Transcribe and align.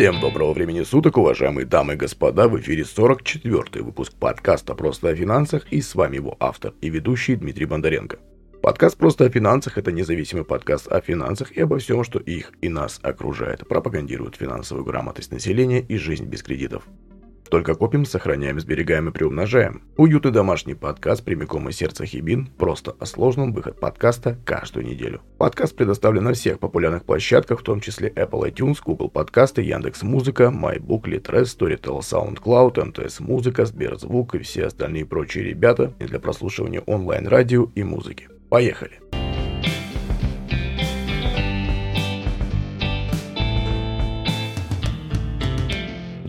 Всем 0.00 0.18
доброго 0.18 0.54
времени 0.54 0.82
суток, 0.82 1.18
уважаемые 1.18 1.66
дамы 1.66 1.92
и 1.92 1.96
господа, 1.96 2.48
в 2.48 2.58
эфире 2.58 2.84
44-й 2.84 3.82
выпуск 3.82 4.14
подкаста 4.14 4.74
«Просто 4.74 5.10
о 5.10 5.14
финансах» 5.14 5.70
и 5.70 5.82
с 5.82 5.94
вами 5.94 6.16
его 6.16 6.38
автор 6.40 6.72
и 6.80 6.88
ведущий 6.88 7.36
Дмитрий 7.36 7.66
Бондаренко. 7.66 8.18
Подкаст 8.62 8.96
«Просто 8.96 9.26
о 9.26 9.28
финансах»— 9.28 9.76
это 9.76 9.92
независимый 9.92 10.46
подкаст 10.46 10.90
о 10.90 11.02
финансах 11.02 11.52
и 11.52 11.60
обо 11.60 11.76
всем, 11.76 12.02
что 12.02 12.18
их 12.18 12.54
и 12.62 12.70
нас 12.70 12.98
окружает, 13.02 13.68
пропагандирует 13.68 14.36
финансовую 14.36 14.86
грамотность 14.86 15.32
населения 15.32 15.82
и 15.82 15.98
жизнь 15.98 16.24
без 16.24 16.42
кредитов. 16.42 16.84
Только 17.50 17.74
копим, 17.74 18.04
сохраняем, 18.04 18.60
сберегаем 18.60 19.08
и 19.08 19.12
приумножаем. 19.12 19.82
Уютный 19.96 20.30
домашний 20.30 20.74
подкаст 20.74 21.24
прямиком 21.24 21.68
из 21.68 21.76
сердца 21.76 22.06
Хибин. 22.06 22.46
Просто 22.46 22.94
о 23.00 23.06
сложном 23.06 23.52
выход 23.52 23.80
подкаста 23.80 24.38
каждую 24.44 24.86
неделю. 24.86 25.20
Подкаст 25.36 25.74
предоставлен 25.74 26.22
на 26.22 26.32
всех 26.32 26.60
популярных 26.60 27.04
площадках, 27.04 27.60
в 27.60 27.64
том 27.64 27.80
числе 27.80 28.08
Apple 28.10 28.48
iTunes, 28.52 28.78
Google 28.84 29.10
подкасты, 29.10 29.62
Яндекс 29.62 30.04
Музыка, 30.04 30.44
MyBook, 30.44 31.02
Litres, 31.02 31.46
Storytel, 31.46 31.98
SoundCloud, 31.98 32.84
МТС 32.84 33.18
Музыка, 33.18 33.66
Сберзвук 33.66 34.36
и 34.36 34.38
все 34.38 34.66
остальные 34.66 35.06
прочие 35.06 35.42
ребята 35.42 35.92
для 35.98 36.20
прослушивания 36.20 36.82
онлайн-радио 36.82 37.68
и 37.74 37.82
музыки. 37.82 38.28
Поехали! 38.48 39.09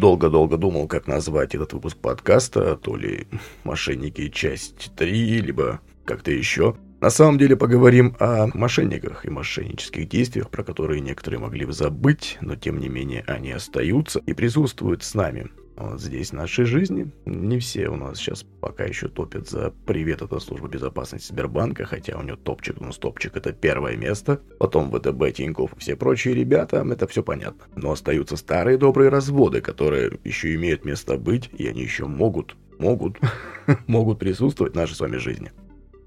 Долго-долго 0.01 0.57
думал, 0.57 0.87
как 0.87 1.07
назвать 1.07 1.55
этот 1.55 1.71
выпуск 1.71 1.95
подкаста, 1.95 2.75
то 2.75 2.97
ли 2.97 3.27
«Мошенники. 3.63 4.27
Часть 4.27 4.91
3», 4.97 5.05
либо 5.39 5.79
как-то 6.03 6.31
еще. 6.31 6.75
На 6.99 7.09
самом 7.09 7.37
деле 7.37 7.55
поговорим 7.55 8.15
о 8.19 8.47
мошенниках 8.53 9.25
и 9.25 9.29
мошеннических 9.29 10.09
действиях, 10.09 10.49
про 10.49 10.63
которые 10.63 11.01
некоторые 11.01 11.39
могли 11.39 11.65
бы 11.65 11.71
забыть, 11.71 12.37
но 12.41 12.55
тем 12.55 12.79
не 12.79 12.89
менее 12.89 13.23
они 13.27 13.51
остаются 13.51 14.19
и 14.25 14.33
присутствуют 14.33 15.03
с 15.03 15.13
нами 15.13 15.49
вот 15.81 16.01
здесь 16.01 16.29
в 16.29 16.33
нашей 16.33 16.65
жизни. 16.65 17.11
Не 17.25 17.59
все 17.59 17.89
у 17.89 17.95
нас 17.95 18.17
сейчас 18.17 18.43
пока 18.43 18.83
еще 18.83 19.07
топят 19.07 19.49
за 19.49 19.73
привет, 19.85 20.21
это 20.21 20.39
служба 20.39 20.67
безопасности 20.67 21.31
Сбербанка, 21.31 21.85
хотя 21.85 22.17
у 22.17 22.21
него 22.21 22.37
топчик, 22.37 22.79
ну 22.79 22.91
стопчик 22.91 23.35
это 23.35 23.51
первое 23.53 23.95
место. 23.95 24.41
Потом 24.59 24.91
ВТБ, 24.91 25.35
Тинькофф 25.35 25.73
и 25.73 25.79
все 25.79 25.95
прочие 25.95 26.33
ребята, 26.33 26.85
это 26.89 27.07
все 27.07 27.23
понятно. 27.23 27.65
Но 27.75 27.91
остаются 27.91 28.37
старые 28.37 28.77
добрые 28.77 29.09
разводы, 29.09 29.61
которые 29.61 30.19
еще 30.23 30.53
имеют 30.55 30.85
место 30.85 31.17
быть, 31.17 31.49
и 31.57 31.67
они 31.67 31.81
еще 31.81 32.05
могут, 32.05 32.55
могут, 32.79 33.17
могут 33.87 34.19
присутствовать 34.19 34.73
в 34.73 34.77
нашей 34.77 34.95
с 34.95 34.99
вами 34.99 35.17
жизни. 35.17 35.51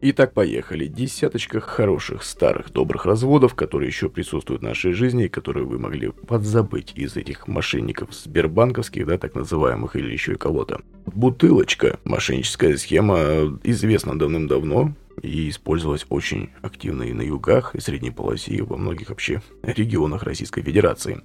Итак, 0.07 0.35
поехали. 0.35 0.87
Десяточка 0.87 1.61
хороших 1.61 2.25
старых 2.25 2.71
добрых 2.71 3.07
разводов, 3.07 3.55
которые 3.55 3.89
еще 3.89 4.11
присутствуют 4.11 4.61
в 4.61 4.65
нашей 4.65 4.93
жизни 4.93 5.25
и 5.25 5.29
которые 5.31 5.65
вы 5.65 5.79
могли 5.79 6.11
подзабыть 6.11 6.93
из 6.95 7.17
этих 7.17 7.49
мошенников 7.49 8.13
сбербанковских, 8.13 9.07
да, 9.07 9.17
так 9.17 9.35
называемых, 9.35 9.97
или 9.97 10.13
еще 10.13 10.35
и 10.35 10.37
кого-то. 10.37 10.83
Бутылочка. 11.07 11.99
Мошенническая 12.05 12.77
схема 12.77 13.59
известна 13.63 14.19
давным-давно 14.19 14.93
и 15.23 15.49
использовалась 15.49 16.05
очень 16.11 16.51
активно 16.61 17.05
и 17.05 17.15
на 17.15 17.23
югах, 17.23 17.75
и 17.75 17.81
средней 17.81 18.11
полосе, 18.11 18.57
и 18.57 18.61
во 18.61 18.77
многих 18.77 19.09
вообще 19.09 19.41
регионах 19.63 20.25
Российской 20.25 20.61
Федерации. 20.61 21.23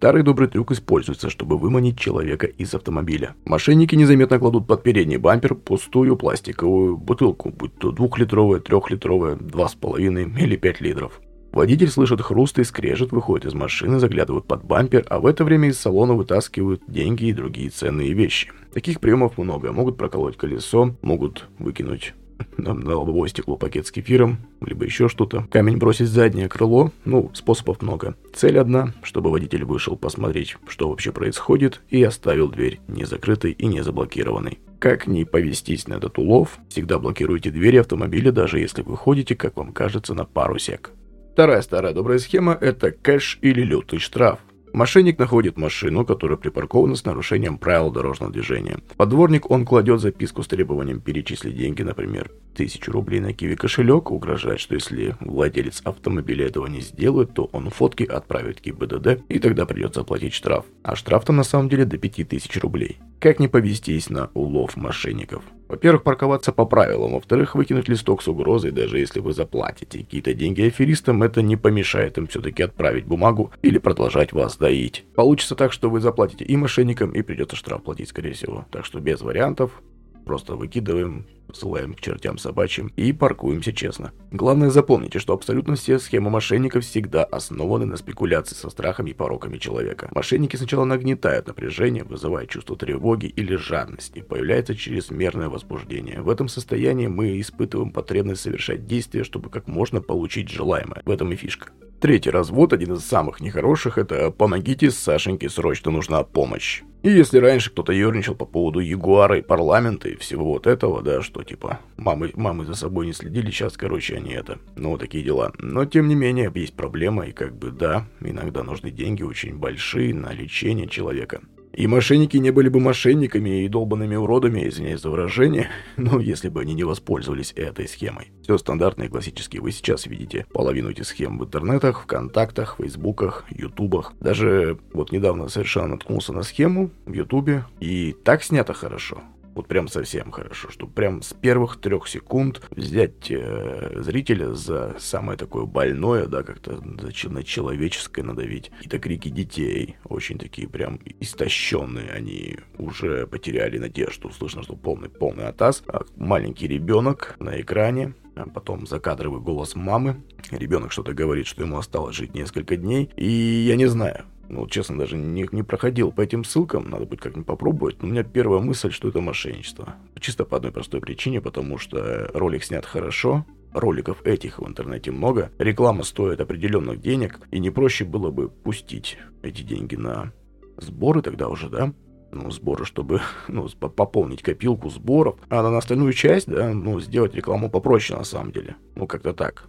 Старый 0.00 0.22
добрый 0.22 0.48
трюк 0.48 0.70
используется, 0.70 1.28
чтобы 1.28 1.58
выманить 1.58 1.98
человека 1.98 2.46
из 2.46 2.74
автомобиля. 2.74 3.34
Мошенники 3.44 3.94
незаметно 3.94 4.38
кладут 4.38 4.66
под 4.66 4.82
передний 4.82 5.18
бампер 5.18 5.54
пустую 5.54 6.16
пластиковую 6.16 6.96
бутылку, 6.96 7.50
будь 7.50 7.76
то 7.76 7.92
двухлитровая, 7.92 8.60
трехлитровая, 8.60 9.34
два 9.34 9.68
с 9.68 9.74
половиной 9.74 10.24
или 10.40 10.56
пять 10.56 10.80
литров. 10.80 11.20
Водитель 11.52 11.88
слышит 11.88 12.22
хруст 12.22 12.58
и 12.58 12.64
скрежет, 12.64 13.12
выходит 13.12 13.44
из 13.44 13.52
машины, 13.52 13.98
заглядывают 13.98 14.46
под 14.46 14.64
бампер, 14.64 15.04
а 15.10 15.20
в 15.20 15.26
это 15.26 15.44
время 15.44 15.68
из 15.68 15.78
салона 15.78 16.14
вытаскивают 16.14 16.80
деньги 16.88 17.26
и 17.26 17.34
другие 17.34 17.68
ценные 17.68 18.14
вещи. 18.14 18.50
Таких 18.72 19.00
приемов 19.00 19.36
много. 19.36 19.70
Могут 19.70 19.98
проколоть 19.98 20.38
колесо, 20.38 20.96
могут 21.02 21.46
выкинуть 21.58 22.14
на, 22.56 22.74
на 22.74 22.96
лобовое 22.96 23.28
стекло 23.28 23.56
пакет 23.56 23.86
с 23.86 23.90
кефиром, 23.90 24.38
либо 24.60 24.84
еще 24.84 25.08
что-то. 25.08 25.46
Камень 25.50 25.78
бросить 25.78 26.08
в 26.08 26.12
заднее 26.12 26.48
крыло, 26.48 26.92
ну, 27.04 27.30
способов 27.34 27.82
много. 27.82 28.16
Цель 28.34 28.58
одна, 28.58 28.92
чтобы 29.02 29.30
водитель 29.30 29.64
вышел 29.64 29.96
посмотреть, 29.96 30.56
что 30.68 30.88
вообще 30.88 31.12
происходит, 31.12 31.80
и 31.90 32.02
оставил 32.02 32.48
дверь 32.48 32.80
не 32.88 33.04
закрытой 33.04 33.52
и 33.52 33.66
не 33.66 33.82
заблокированной. 33.82 34.58
Как 34.78 35.06
не 35.06 35.24
повестись 35.24 35.88
на 35.88 35.94
этот 35.94 36.18
улов, 36.18 36.58
всегда 36.68 36.98
блокируйте 36.98 37.50
двери 37.50 37.76
автомобиля, 37.76 38.32
даже 38.32 38.58
если 38.58 38.82
вы 38.82 38.96
ходите, 38.96 39.36
как 39.36 39.56
вам 39.56 39.72
кажется, 39.72 40.14
на 40.14 40.24
пару 40.24 40.58
сек. 40.58 40.92
Вторая 41.32 41.62
старая 41.62 41.92
добрая 41.94 42.18
схема– 42.18 42.56
это 42.60 42.90
кэш 42.90 43.38
или 43.42 43.62
лютый 43.62 43.98
штраф. 43.98 44.40
Мошенник 44.72 45.18
находит 45.18 45.56
машину, 45.56 46.04
которая 46.04 46.36
припаркована 46.36 46.94
с 46.94 47.04
нарушением 47.04 47.58
правил 47.58 47.90
дорожного 47.90 48.32
движения. 48.32 48.78
Подворник 48.96 49.50
он 49.50 49.64
кладет 49.64 50.00
записку 50.00 50.42
с 50.42 50.48
требованием 50.48 51.00
перечислить 51.00 51.56
деньги, 51.56 51.82
например, 51.82 52.30
тысячу 52.54 52.92
рублей 52.92 53.20
на 53.20 53.32
киви 53.32 53.56
кошелек, 53.56 54.10
угрожает, 54.10 54.60
что 54.60 54.74
если 54.74 55.16
владелец 55.20 55.80
автомобиля 55.84 56.46
этого 56.46 56.66
не 56.66 56.80
сделает, 56.80 57.34
то 57.34 57.48
он 57.52 57.70
фотки 57.70 58.04
отправит 58.04 58.60
ГИБДД, 58.60 59.22
и 59.28 59.38
тогда 59.38 59.66
придется 59.66 60.02
оплатить 60.02 60.34
штраф. 60.34 60.64
А 60.82 60.96
штраф 60.96 61.24
там 61.24 61.36
на 61.36 61.44
самом 61.44 61.68
деле 61.68 61.84
до 61.84 61.98
5000 61.98 62.56
рублей. 62.58 62.98
Как 63.18 63.40
не 63.40 63.48
повестись 63.48 64.08
на 64.08 64.30
улов 64.34 64.76
мошенников? 64.76 65.42
Во-первых, 65.70 66.02
парковаться 66.02 66.50
по 66.50 66.66
правилам. 66.66 67.12
Во-вторых, 67.12 67.54
выкинуть 67.54 67.88
листок 67.88 68.22
с 68.22 68.28
угрозой, 68.28 68.72
даже 68.72 68.98
если 68.98 69.20
вы 69.20 69.32
заплатите 69.32 70.00
какие-то 70.00 70.34
деньги 70.34 70.62
аферистам, 70.62 71.22
это 71.22 71.42
не 71.42 71.56
помешает 71.56 72.18
им 72.18 72.26
все-таки 72.26 72.64
отправить 72.64 73.04
бумагу 73.04 73.52
или 73.62 73.78
продолжать 73.78 74.32
вас 74.32 74.56
доить. 74.56 75.04
Получится 75.14 75.54
так, 75.54 75.72
что 75.72 75.88
вы 75.88 76.00
заплатите 76.00 76.44
и 76.44 76.56
мошенникам, 76.56 77.12
и 77.12 77.22
придется 77.22 77.54
штраф 77.54 77.84
платить, 77.84 78.08
скорее 78.08 78.32
всего. 78.32 78.66
Так 78.72 78.84
что 78.84 78.98
без 78.98 79.20
вариантов, 79.20 79.80
просто 80.26 80.56
выкидываем, 80.56 81.26
посылаем 81.50 81.94
к 81.94 82.00
чертям 82.00 82.38
собачьим 82.38 82.92
и 82.96 83.12
паркуемся 83.12 83.72
честно. 83.72 84.12
Главное 84.30 84.70
запомните, 84.70 85.18
что 85.18 85.34
абсолютно 85.34 85.76
все 85.76 85.98
схемы 85.98 86.30
мошенников 86.30 86.84
всегда 86.84 87.24
основаны 87.24 87.86
на 87.86 87.96
спекуляции 87.96 88.54
со 88.54 88.70
страхами 88.70 89.10
и 89.10 89.14
пороками 89.14 89.58
человека. 89.58 90.08
Мошенники 90.14 90.56
сначала 90.56 90.84
нагнетают 90.84 91.46
напряжение, 91.46 92.04
вызывая 92.04 92.46
чувство 92.46 92.76
тревоги 92.76 93.26
или 93.26 93.56
жадности, 93.56 94.20
появляется 94.20 94.74
чрезмерное 94.74 95.48
возбуждение. 95.48 96.22
В 96.22 96.30
этом 96.30 96.48
состоянии 96.48 97.06
мы 97.06 97.40
испытываем 97.40 97.90
потребность 97.90 98.42
совершать 98.42 98.86
действия, 98.86 99.24
чтобы 99.24 99.50
как 99.50 99.68
можно 99.68 100.00
получить 100.00 100.50
желаемое. 100.50 101.02
В 101.04 101.10
этом 101.10 101.32
и 101.32 101.36
фишка. 101.36 101.70
Третий 102.00 102.30
развод, 102.30 102.72
один 102.72 102.94
из 102.94 103.04
самых 103.04 103.40
нехороших, 103.40 103.98
это 103.98 104.30
«помогите, 104.30 104.90
Сашеньке 104.90 105.50
срочно 105.50 105.90
нужна 105.90 106.22
помощь». 106.22 106.82
И 107.02 107.10
если 107.10 107.38
раньше 107.38 107.70
кто-то 107.70 107.92
ерничал 107.92 108.34
по 108.34 108.46
поводу 108.46 108.80
Ягуара 108.80 109.38
и 109.38 109.42
парламента 109.42 110.08
и 110.08 110.16
всего 110.16 110.44
вот 110.46 110.66
этого, 110.66 111.02
да, 111.02 111.22
что 111.22 111.39
типа 111.42 111.80
мамы, 111.96 112.32
мамы 112.34 112.64
за 112.64 112.74
собой 112.74 113.06
не 113.06 113.12
следили, 113.12 113.50
сейчас, 113.50 113.76
короче, 113.76 114.16
они 114.16 114.32
это, 114.32 114.58
ну, 114.76 114.96
такие 114.98 115.24
дела. 115.24 115.52
Но, 115.58 115.84
тем 115.84 116.08
не 116.08 116.14
менее, 116.14 116.50
есть 116.54 116.74
проблема, 116.74 117.26
и 117.26 117.32
как 117.32 117.56
бы, 117.56 117.70
да, 117.70 118.06
иногда 118.20 118.62
нужны 118.62 118.90
деньги 118.90 119.22
очень 119.22 119.56
большие 119.56 120.14
на 120.14 120.32
лечение 120.32 120.88
человека. 120.88 121.40
И 121.72 121.86
мошенники 121.86 122.36
не 122.36 122.50
были 122.50 122.68
бы 122.68 122.80
мошенниками 122.80 123.64
и 123.64 123.68
долбанными 123.68 124.16
уродами, 124.16 124.68
извиняюсь 124.68 125.00
за 125.00 125.10
выражение, 125.10 125.68
ну, 125.96 126.18
если 126.18 126.48
бы 126.48 126.60
они 126.60 126.74
не 126.74 126.84
воспользовались 126.84 127.52
этой 127.54 127.86
схемой. 127.86 128.32
Все 128.42 128.58
стандартно 128.58 129.04
и 129.04 129.08
классически. 129.08 129.58
Вы 129.58 129.70
сейчас 129.70 130.06
видите 130.06 130.46
половину 130.52 130.90
этих 130.90 131.06
схем 131.06 131.38
в 131.38 131.44
интернетах, 131.44 132.02
ВКонтактах, 132.02 132.76
Фейсбуках, 132.78 133.44
Ютубах. 133.50 134.12
Даже 134.20 134.78
вот 134.92 135.12
недавно 135.12 135.48
совершенно 135.48 135.88
наткнулся 135.88 136.32
на 136.32 136.42
схему 136.42 136.90
в 137.06 137.12
Ютубе, 137.12 137.64
и 137.78 138.16
так 138.24 138.42
снято 138.42 138.74
хорошо. 138.74 139.22
Вот 139.60 139.68
прям 139.68 139.88
совсем 139.88 140.30
хорошо, 140.30 140.70
чтобы 140.70 140.94
прям 140.94 141.20
с 141.20 141.34
первых 141.34 141.78
трех 141.82 142.08
секунд 142.08 142.62
взять 142.70 143.30
э, 143.30 144.00
зрителя 144.00 144.54
за 144.54 144.96
самое 144.98 145.36
такое 145.36 145.66
больное, 145.66 146.24
да, 146.24 146.42
как-то 146.42 146.80
на 146.82 147.42
человеческое 147.42 148.22
надавить. 148.22 148.70
Так 148.88 149.02
крики 149.02 149.28
детей, 149.28 149.96
очень 150.06 150.38
такие 150.38 150.66
прям 150.66 150.98
истощенные, 151.20 152.10
они 152.10 152.56
уже 152.78 153.26
потеряли 153.26 153.76
надежду. 153.76 154.30
Слышно, 154.30 154.62
что 154.62 154.76
полный, 154.76 155.10
полный 155.10 155.48
атас. 155.48 155.82
А 155.88 156.06
маленький 156.16 156.66
ребенок 156.66 157.36
на 157.38 157.60
экране, 157.60 158.14
а 158.36 158.48
потом 158.48 158.86
закадровый 158.86 159.42
голос 159.42 159.74
мамы. 159.74 160.22
Ребенок 160.50 160.90
что-то 160.90 161.12
говорит, 161.12 161.46
что 161.46 161.62
ему 161.64 161.76
осталось 161.76 162.16
жить 162.16 162.32
несколько 162.32 162.76
дней. 162.76 163.10
И 163.18 163.28
я 163.28 163.76
не 163.76 163.84
знаю, 163.84 164.24
ну, 164.50 164.66
честно, 164.66 164.98
даже 164.98 165.16
не, 165.16 165.48
не 165.52 165.62
проходил 165.62 166.10
по 166.10 166.20
этим 166.20 166.44
ссылкам, 166.44 166.90
надо 166.90 167.06
будет 167.06 167.20
как-нибудь 167.20 167.46
попробовать. 167.46 168.02
Но 168.02 168.08
у 168.08 168.10
меня 168.10 168.24
первая 168.24 168.60
мысль, 168.60 168.90
что 168.90 169.08
это 169.08 169.20
мошенничество. 169.20 169.94
Чисто 170.18 170.44
по 170.44 170.56
одной 170.56 170.72
простой 170.72 171.00
причине, 171.00 171.40
потому 171.40 171.78
что 171.78 172.28
ролик 172.34 172.64
снят 172.64 172.84
хорошо, 172.84 173.46
роликов 173.72 174.26
этих 174.26 174.58
в 174.58 174.66
интернете 174.66 175.12
много, 175.12 175.52
реклама 175.58 176.02
стоит 176.02 176.40
определенных 176.40 177.00
денег, 177.00 177.40
и 177.52 177.60
не 177.60 177.70
проще 177.70 178.04
было 178.04 178.30
бы 178.30 178.48
пустить 178.48 179.18
эти 179.42 179.62
деньги 179.62 179.94
на 179.94 180.32
сборы 180.76 181.22
тогда 181.22 181.48
уже, 181.48 181.68
да? 181.68 181.92
Ну, 182.32 182.50
сборы, 182.50 182.84
чтобы 182.84 183.20
ну, 183.48 183.68
пополнить 183.68 184.42
копилку 184.42 184.90
сборов, 184.90 185.36
а 185.48 185.62
на 185.62 185.78
остальную 185.78 186.12
часть, 186.12 186.48
да, 186.48 186.72
ну, 186.74 187.00
сделать 187.00 187.34
рекламу 187.34 187.70
попроще 187.70 188.18
на 188.18 188.24
самом 188.24 188.50
деле. 188.50 188.76
Ну, 188.96 189.06
как-то 189.06 189.32
так. 189.32 189.68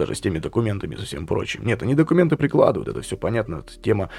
Даже 0.00 0.14
с 0.14 0.20
теми 0.20 0.38
документами 0.38 0.96
со 0.96 1.04
всем 1.04 1.26
прочим. 1.26 1.64
Нет, 1.64 1.82
они 1.82 1.94
документы 1.94 2.36
прикладывают, 2.36 2.88
это 2.88 3.02
все 3.02 3.16
понятно. 3.16 3.64
Тема, 3.82 4.10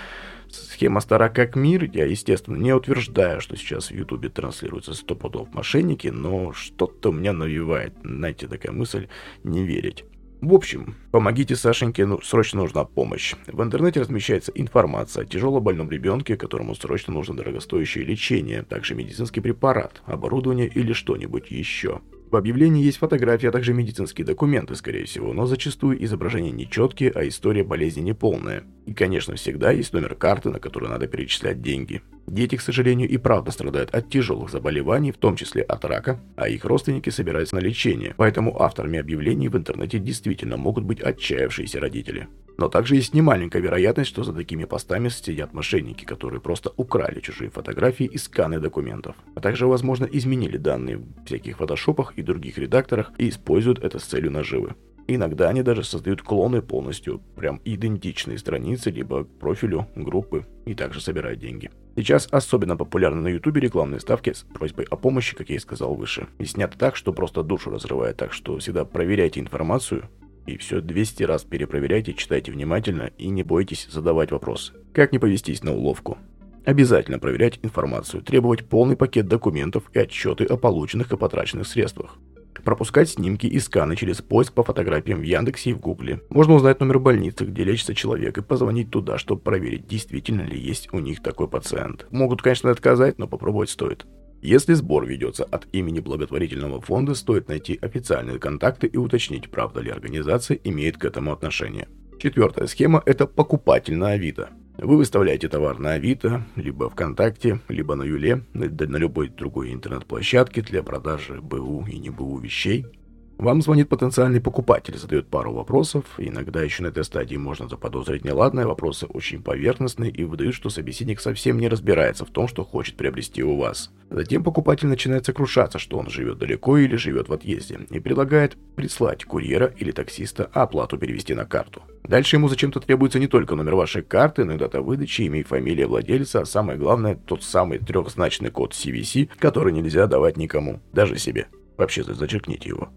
схема 0.49 1.01
стара 1.01 1.29
как 1.29 1.55
мир. 1.55 1.83
Я, 1.91 2.05
естественно, 2.05 2.55
не 2.55 2.71
утверждаю, 2.71 3.41
что 3.41 3.57
сейчас 3.57 3.89
в 3.89 3.95
Ютубе 3.95 4.29
транслируются 4.29 4.93
100 4.93 5.15
пудов 5.15 5.53
мошенники, 5.53 6.07
но 6.07 6.53
что-то 6.53 7.09
у 7.09 7.13
меня 7.13 7.33
навевает, 7.33 7.93
знаете, 8.03 8.47
такая 8.47 8.71
мысль, 8.71 9.07
не 9.43 9.65
верить. 9.65 10.05
В 10.41 10.53
общем, 10.53 10.95
помогите 11.11 11.55
Сашеньке, 11.55 12.05
ну, 12.05 12.19
срочно 12.21 12.61
нужна 12.61 12.83
помощь. 12.83 13.35
В 13.45 13.61
интернете 13.61 14.01
размещается 14.01 14.51
информация 14.55 15.23
о 15.23 15.25
тяжело 15.25 15.59
больном 15.61 15.89
ребенке, 15.91 16.35
которому 16.35 16.73
срочно 16.73 17.13
нужно 17.13 17.35
дорогостоящее 17.35 18.05
лечение, 18.05 18.63
также 18.63 18.95
медицинский 18.95 19.41
препарат, 19.41 20.01
оборудование 20.05 20.67
или 20.67 20.93
что-нибудь 20.93 21.51
еще. 21.51 22.01
В 22.31 22.37
объявлении 22.37 22.81
есть 22.81 22.99
фотографии, 22.99 23.47
а 23.47 23.51
также 23.51 23.73
медицинские 23.73 24.25
документы, 24.25 24.73
скорее 24.75 25.03
всего, 25.03 25.33
но 25.33 25.45
зачастую 25.45 26.01
изображения 26.05 26.51
нечеткие, 26.51 27.11
а 27.13 27.27
история 27.27 27.65
болезни 27.65 27.99
неполная. 27.99 28.63
И, 28.85 28.93
конечно, 28.93 29.35
всегда 29.35 29.71
есть 29.71 29.91
номер 29.91 30.15
карты, 30.15 30.49
на 30.49 30.59
который 30.59 30.87
надо 30.87 31.07
перечислять 31.07 31.61
деньги. 31.61 32.01
Дети, 32.27 32.55
к 32.55 32.61
сожалению, 32.61 33.09
и 33.09 33.17
правда 33.17 33.51
страдают 33.51 33.93
от 33.93 34.09
тяжелых 34.09 34.49
заболеваний, 34.49 35.11
в 35.11 35.17
том 35.17 35.35
числе 35.35 35.61
от 35.61 35.83
рака, 35.83 36.21
а 36.37 36.47
их 36.47 36.63
родственники 36.63 37.09
собираются 37.09 37.55
на 37.55 37.59
лечение, 37.59 38.13
поэтому 38.15 38.61
авторами 38.61 38.97
объявлений 38.97 39.49
в 39.49 39.57
интернете 39.57 39.99
действительно 39.99 40.55
могут 40.55 40.85
быть 40.85 41.01
отчаявшиеся 41.01 41.81
родители. 41.81 42.29
Но 42.57 42.69
также 42.69 42.95
есть 42.95 43.13
немаленькая 43.15 43.61
вероятность, 43.61 44.09
что 44.09 44.23
за 44.23 44.33
такими 44.33 44.65
постами 44.65 45.09
сидят 45.09 45.51
мошенники, 45.53 46.05
которые 46.05 46.41
просто 46.41 46.71
украли 46.77 47.19
чужие 47.19 47.49
фотографии 47.49 48.05
и 48.05 48.19
сканы 48.19 48.59
документов. 48.59 49.15
А 49.33 49.39
также, 49.39 49.65
возможно, 49.65 50.05
изменили 50.05 50.57
данные 50.57 50.97
в 50.97 51.25
всяких 51.25 51.57
фотошопах 51.57 52.13
других 52.23 52.57
редакторах 52.57 53.11
и 53.17 53.29
используют 53.29 53.83
это 53.83 53.99
с 53.99 54.03
целью 54.03 54.31
наживы. 54.31 54.75
Иногда 55.07 55.49
они 55.49 55.61
даже 55.61 55.83
создают 55.83 56.21
клоны 56.21 56.61
полностью, 56.61 57.21
прям 57.35 57.59
идентичные 57.65 58.37
страницы, 58.37 58.91
либо 58.91 59.23
профилю 59.23 59.87
группы, 59.95 60.45
и 60.65 60.73
также 60.73 61.01
собирают 61.01 61.39
деньги. 61.39 61.69
Сейчас 61.95 62.27
особенно 62.31 62.77
популярны 62.77 63.21
на 63.21 63.27
ютубе 63.27 63.59
рекламные 63.59 63.99
ставки 63.99 64.31
с 64.31 64.43
просьбой 64.43 64.85
о 64.89 64.95
помощи, 64.95 65.35
как 65.35 65.49
я 65.49 65.55
и 65.55 65.59
сказал 65.59 65.95
выше. 65.95 66.27
И 66.39 66.45
снято 66.45 66.77
так, 66.77 66.95
что 66.95 67.11
просто 67.11 67.43
душу 67.43 67.69
разрывает, 67.69 68.17
так 68.17 68.31
что 68.31 68.57
всегда 68.59 68.85
проверяйте 68.85 69.41
информацию, 69.41 70.09
и 70.45 70.57
все 70.57 70.81
200 70.81 71.23
раз 71.23 71.43
перепроверяйте, 71.43 72.13
читайте 72.13 72.51
внимательно 72.51 73.11
и 73.17 73.27
не 73.29 73.43
бойтесь 73.43 73.87
задавать 73.91 74.31
вопросы. 74.31 74.73
Как 74.93 75.11
не 75.11 75.19
повестись 75.19 75.63
на 75.63 75.73
уловку? 75.73 76.17
Обязательно 76.65 77.19
проверять 77.19 77.59
информацию, 77.63 78.21
требовать 78.21 78.65
полный 78.65 78.95
пакет 78.95 79.27
документов 79.27 79.83
и 79.93 79.99
отчеты 79.99 80.43
о 80.45 80.57
полученных 80.57 81.11
и 81.11 81.17
потраченных 81.17 81.67
средствах. 81.67 82.17
Пропускать 82.63 83.09
снимки 83.09 83.47
и 83.47 83.59
сканы 83.59 83.95
через 83.95 84.21
поиск 84.21 84.53
по 84.53 84.63
фотографиям 84.63 85.19
в 85.19 85.23
Яндексе 85.23 85.71
и 85.71 85.73
в 85.73 85.79
Гугле. 85.79 86.21
Можно 86.29 86.53
узнать 86.53 86.79
номер 86.79 86.99
больницы, 86.99 87.45
где 87.45 87.63
лечится 87.63 87.95
человек, 87.95 88.37
и 88.37 88.43
позвонить 88.43 88.91
туда, 88.91 89.17
чтобы 89.17 89.41
проверить, 89.41 89.87
действительно 89.87 90.41
ли 90.41 90.59
есть 90.59 90.93
у 90.93 90.99
них 90.99 91.23
такой 91.23 91.47
пациент. 91.47 92.05
Могут, 92.11 92.43
конечно, 92.43 92.69
отказать, 92.69 93.17
но 93.17 93.27
попробовать 93.27 93.71
стоит. 93.71 94.05
Если 94.43 94.73
сбор 94.73 95.05
ведется 95.07 95.43
от 95.43 95.67
имени 95.71 95.99
благотворительного 95.99 96.81
фонда, 96.81 97.15
стоит 97.15 97.47
найти 97.47 97.79
официальные 97.81 98.37
контакты 98.37 98.85
и 98.85 98.97
уточнить, 98.97 99.49
правда 99.49 99.81
ли 99.81 99.89
организация 99.89 100.59
имеет 100.63 100.97
к 100.97 101.05
этому 101.05 101.31
отношение. 101.31 101.87
Четвертая 102.19 102.67
схема– 102.67 103.01
это 103.05 103.25
покупатель 103.25 103.95
на 103.95 104.09
Авито. 104.09 104.49
Вы 104.81 104.97
выставляете 104.97 105.47
товар 105.47 105.77
на 105.77 105.91
Авито, 105.91 106.43
либо 106.55 106.89
ВКонтакте, 106.89 107.59
либо 107.67 107.93
на 107.93 108.01
Юле, 108.01 108.41
на 108.53 108.97
любой 108.97 109.29
другой 109.29 109.73
интернет-площадке 109.73 110.63
для 110.63 110.81
продажи 110.81 111.39
БУ 111.39 111.85
и 111.87 111.99
не 111.99 112.09
БУ 112.09 112.39
вещей– 112.39 112.87
вам 113.41 113.63
звонит 113.63 113.89
потенциальный 113.89 114.39
покупатель, 114.39 114.97
задает 114.97 115.27
пару 115.27 115.51
вопросов. 115.51 116.05
Иногда 116.19 116.61
еще 116.61 116.83
на 116.83 116.87
этой 116.87 117.03
стадии 117.03 117.37
можно 117.37 117.67
заподозрить 117.67 118.23
неладное, 118.23 118.67
вопросы 118.67 119.07
очень 119.07 119.41
поверхностные 119.41 120.11
и 120.11 120.23
выдают, 120.23 120.53
что 120.53 120.69
собеседник 120.69 121.19
совсем 121.19 121.57
не 121.57 121.67
разбирается 121.67 122.23
в 122.23 122.29
том, 122.29 122.47
что 122.47 122.63
хочет 122.63 122.97
приобрести 122.97 123.41
у 123.41 123.57
вас. 123.57 123.91
Затем 124.11 124.43
покупатель 124.43 124.87
начинает 124.87 125.25
сокрушаться, 125.25 125.79
что 125.79 125.97
он 125.97 126.07
живет 126.07 126.37
далеко 126.37 126.77
или 126.77 126.95
живет 126.95 127.29
в 127.29 127.33
отъезде, 127.33 127.79
и 127.89 127.99
предлагает 127.99 128.57
прислать 128.75 129.25
курьера 129.25 129.73
или 129.75 129.91
таксиста, 129.91 130.51
а 130.53 130.61
оплату 130.61 130.99
перевести 130.99 131.33
на 131.33 131.45
карту. 131.45 131.81
Дальше 132.03 132.35
ему 132.35 132.47
зачем-то 132.47 132.79
требуется 132.79 133.17
не 133.17 133.27
только 133.27 133.55
номер 133.55 133.73
вашей 133.73 134.03
карты, 134.03 134.45
но 134.45 134.53
и 134.53 134.57
дата 134.59 134.83
выдачи, 134.83 135.23
имя 135.23 135.39
и 135.39 135.43
фамилия 135.43 135.87
владельца, 135.87 136.41
а 136.41 136.45
самое 136.45 136.77
главное, 136.77 137.15
тот 137.15 137.43
самый 137.43 137.79
трехзначный 137.79 138.51
код 138.51 138.73
CVC, 138.73 139.29
который 139.39 139.73
нельзя 139.73 140.05
давать 140.05 140.37
никому, 140.37 140.79
даже 140.93 141.17
себе. 141.17 141.47
Вообще 141.77 142.03
зачеркните 142.03 142.69
его. 142.69 142.91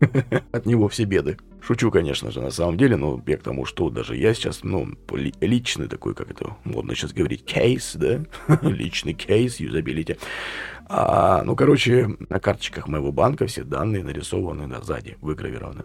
От 0.52 0.66
него 0.66 0.88
все 0.88 1.04
беды. 1.04 1.36
Шучу, 1.60 1.90
конечно 1.90 2.30
же, 2.30 2.40
на 2.40 2.50
самом 2.50 2.76
деле, 2.76 2.96
но 2.96 3.22
я 3.26 3.36
к 3.36 3.42
тому, 3.42 3.64
что 3.64 3.88
даже 3.88 4.16
я 4.16 4.34
сейчас, 4.34 4.62
ну, 4.62 4.86
личный 5.40 5.88
такой, 5.88 6.14
как 6.14 6.30
это 6.30 6.56
модно 6.64 6.94
сейчас 6.94 7.12
говорить, 7.12 7.44
кейс, 7.44 7.96
да? 7.96 8.24
Личный 8.62 9.14
кейс, 9.14 9.60
юзабилити. 9.60 10.16
А, 10.86 11.42
ну, 11.44 11.56
короче, 11.56 12.16
на 12.28 12.38
карточках 12.38 12.88
моего 12.88 13.12
банка 13.12 13.46
все 13.46 13.64
данные 13.64 14.04
нарисованы 14.04 14.66
на 14.66 14.82
сзади, 14.82 15.16
выгравированы. 15.22 15.84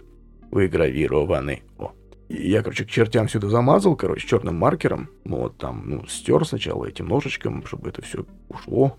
Выгравированы. 0.51 1.63
О. 1.77 1.93
И 2.27 2.49
я, 2.49 2.61
короче, 2.61 2.85
к 2.85 2.89
чертям 2.89 3.29
сюда 3.29 3.49
замазал, 3.49 3.95
короче, 3.95 4.27
черным 4.27 4.55
маркером. 4.55 5.09
Вот 5.23 5.57
там, 5.57 5.83
ну, 5.85 6.07
стер 6.07 6.45
сначала 6.45 6.85
этим 6.85 7.07
ножичком, 7.07 7.65
чтобы 7.65 7.89
это 7.89 8.01
все 8.01 8.25
ушло 8.49 8.97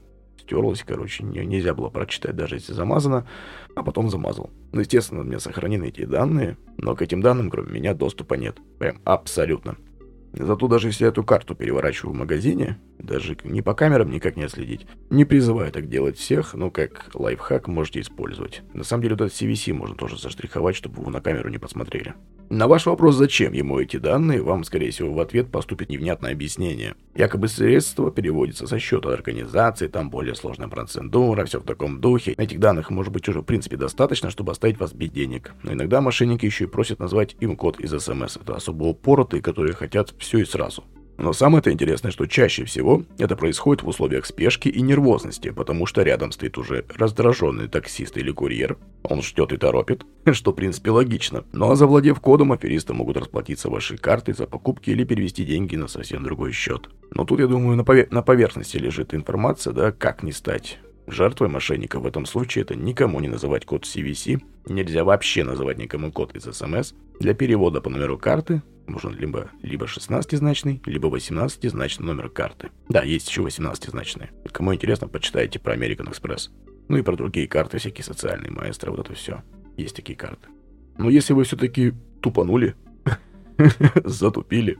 стерлось, 0.50 0.82
короче, 0.84 1.22
не, 1.22 1.46
нельзя 1.46 1.74
было 1.74 1.90
прочитать, 1.90 2.34
даже 2.34 2.56
если 2.56 2.72
замазано, 2.72 3.24
а 3.76 3.84
потом 3.84 4.10
замазал. 4.10 4.50
Ну, 4.72 4.80
естественно, 4.80 5.20
у 5.20 5.24
меня 5.24 5.38
сохранены 5.38 5.86
эти 5.86 6.04
данные, 6.04 6.56
но 6.76 6.96
к 6.96 7.02
этим 7.02 7.22
данным, 7.22 7.50
кроме 7.50 7.70
меня, 7.70 7.94
доступа 7.94 8.34
нет. 8.34 8.58
Прям 8.80 9.00
абсолютно. 9.04 9.76
Зато 10.32 10.68
даже 10.68 10.88
если 10.88 11.08
эту 11.08 11.24
карту 11.24 11.54
переворачиваю 11.54 12.14
в 12.14 12.18
магазине, 12.18 12.78
даже 12.98 13.36
не 13.44 13.62
по 13.62 13.74
камерам 13.74 14.10
никак 14.10 14.36
не 14.36 14.44
отследить. 14.44 14.86
Не 15.08 15.24
призываю 15.24 15.72
так 15.72 15.88
делать 15.88 16.18
всех, 16.18 16.54
но 16.54 16.70
как 16.70 17.10
лайфхак 17.14 17.68
можете 17.68 18.00
использовать. 18.00 18.62
На 18.72 18.84
самом 18.84 19.02
деле, 19.02 19.14
вот 19.14 19.26
этот 19.26 19.40
CVC 19.40 19.72
можно 19.72 19.96
тоже 19.96 20.18
заштриховать, 20.18 20.76
чтобы 20.76 21.02
вы 21.02 21.10
на 21.10 21.20
камеру 21.20 21.48
не 21.48 21.58
посмотрели. 21.58 22.14
На 22.48 22.66
ваш 22.66 22.86
вопрос, 22.86 23.16
зачем 23.16 23.52
ему 23.52 23.78
эти 23.78 23.96
данные, 23.96 24.42
вам, 24.42 24.64
скорее 24.64 24.90
всего, 24.90 25.12
в 25.12 25.20
ответ 25.20 25.50
поступит 25.50 25.88
невнятное 25.88 26.32
объяснение. 26.32 26.94
Якобы 27.14 27.48
средства 27.48 28.10
переводятся 28.12 28.66
со 28.66 28.78
счета 28.78 29.12
организации, 29.12 29.88
там 29.88 30.10
более 30.10 30.34
сложная 30.34 30.68
процедура, 30.68 31.44
все 31.44 31.58
в 31.58 31.64
таком 31.64 32.00
духе. 32.00 32.32
Этих 32.32 32.60
данных 32.60 32.90
может 32.90 33.12
быть 33.12 33.28
уже 33.28 33.40
в 33.40 33.44
принципе 33.44 33.76
достаточно, 33.76 34.30
чтобы 34.30 34.52
оставить 34.52 34.78
вас 34.78 34.92
без 34.92 35.10
денег. 35.10 35.54
Но 35.62 35.72
иногда 35.72 36.00
мошенники 36.00 36.46
еще 36.46 36.64
и 36.64 36.68
просят 36.68 37.00
назвать 37.00 37.36
им 37.40 37.56
код 37.56 37.80
из 37.80 37.90
СМС. 37.90 38.36
Это 38.36 38.54
особо 38.54 38.84
упоротые, 38.84 39.42
которые 39.42 39.74
хотят 39.74 40.14
все 40.18 40.38
и 40.38 40.44
сразу. 40.44 40.84
Но 41.20 41.34
самое-то 41.34 41.70
интересное, 41.70 42.10
что 42.10 42.26
чаще 42.26 42.64
всего 42.64 43.04
это 43.18 43.36
происходит 43.36 43.82
в 43.82 43.88
условиях 43.88 44.24
спешки 44.24 44.68
и 44.68 44.80
нервозности, 44.80 45.50
потому 45.50 45.84
что 45.84 46.02
рядом 46.02 46.32
стоит 46.32 46.56
уже 46.56 46.86
раздраженный 46.96 47.68
таксист 47.68 48.16
или 48.16 48.30
курьер. 48.30 48.78
Он 49.02 49.20
ждет 49.20 49.52
и 49.52 49.58
торопит, 49.58 50.06
что 50.32 50.52
в 50.52 50.54
принципе 50.54 50.90
логично. 50.90 51.44
Ну 51.52 51.70
а 51.70 51.76
завладев 51.76 52.20
кодом, 52.20 52.52
аферисты 52.52 52.94
могут 52.94 53.18
расплатиться 53.18 53.68
вашей 53.68 53.98
картой 53.98 54.32
за 54.32 54.46
покупки 54.46 54.88
или 54.88 55.04
перевести 55.04 55.44
деньги 55.44 55.76
на 55.76 55.88
совсем 55.88 56.24
другой 56.24 56.52
счет. 56.52 56.88
Но 57.10 57.26
тут, 57.26 57.40
я 57.40 57.46
думаю, 57.46 57.76
на, 57.76 57.82
повер- 57.82 58.08
на 58.10 58.22
поверхности 58.22 58.78
лежит 58.78 59.12
информация, 59.12 59.74
да, 59.74 59.92
как 59.92 60.22
не 60.22 60.32
стать 60.32 60.78
Жертвой 61.10 61.48
мошенника 61.48 61.98
в 61.98 62.06
этом 62.06 62.24
случае 62.24 62.62
это 62.62 62.76
никому 62.76 63.18
не 63.18 63.26
называть 63.26 63.66
код 63.66 63.84
CVC, 63.84 64.40
нельзя 64.66 65.02
вообще 65.02 65.42
называть 65.42 65.76
никому 65.78 66.12
код 66.12 66.36
из 66.36 66.46
SMS. 66.46 66.94
Для 67.18 67.34
перевода 67.34 67.80
по 67.80 67.90
номеру 67.90 68.16
карты 68.16 68.62
нужен 68.86 69.16
либо, 69.16 69.50
либо 69.60 69.86
16-значный, 69.86 70.80
либо 70.86 71.08
18-значный 71.08 72.06
номер 72.06 72.28
карты. 72.28 72.70
Да, 72.88 73.02
есть 73.02 73.28
еще 73.28 73.42
18-значные. 73.42 74.28
Кому 74.52 74.72
интересно, 74.72 75.08
почитайте 75.08 75.58
про 75.58 75.74
American 75.74 76.08
Express. 76.08 76.50
Ну 76.88 76.96
и 76.96 77.02
про 77.02 77.16
другие 77.16 77.48
карты, 77.48 77.78
всякие 77.78 78.04
социальные 78.04 78.52
маэстро, 78.52 78.92
вот 78.92 79.00
это 79.00 79.14
все. 79.14 79.42
Есть 79.76 79.96
такие 79.96 80.16
карты. 80.16 80.48
Но 80.96 81.10
если 81.10 81.32
вы 81.32 81.42
все-таки 81.42 81.92
тупанули, 82.20 82.76
затупили, 84.04 84.78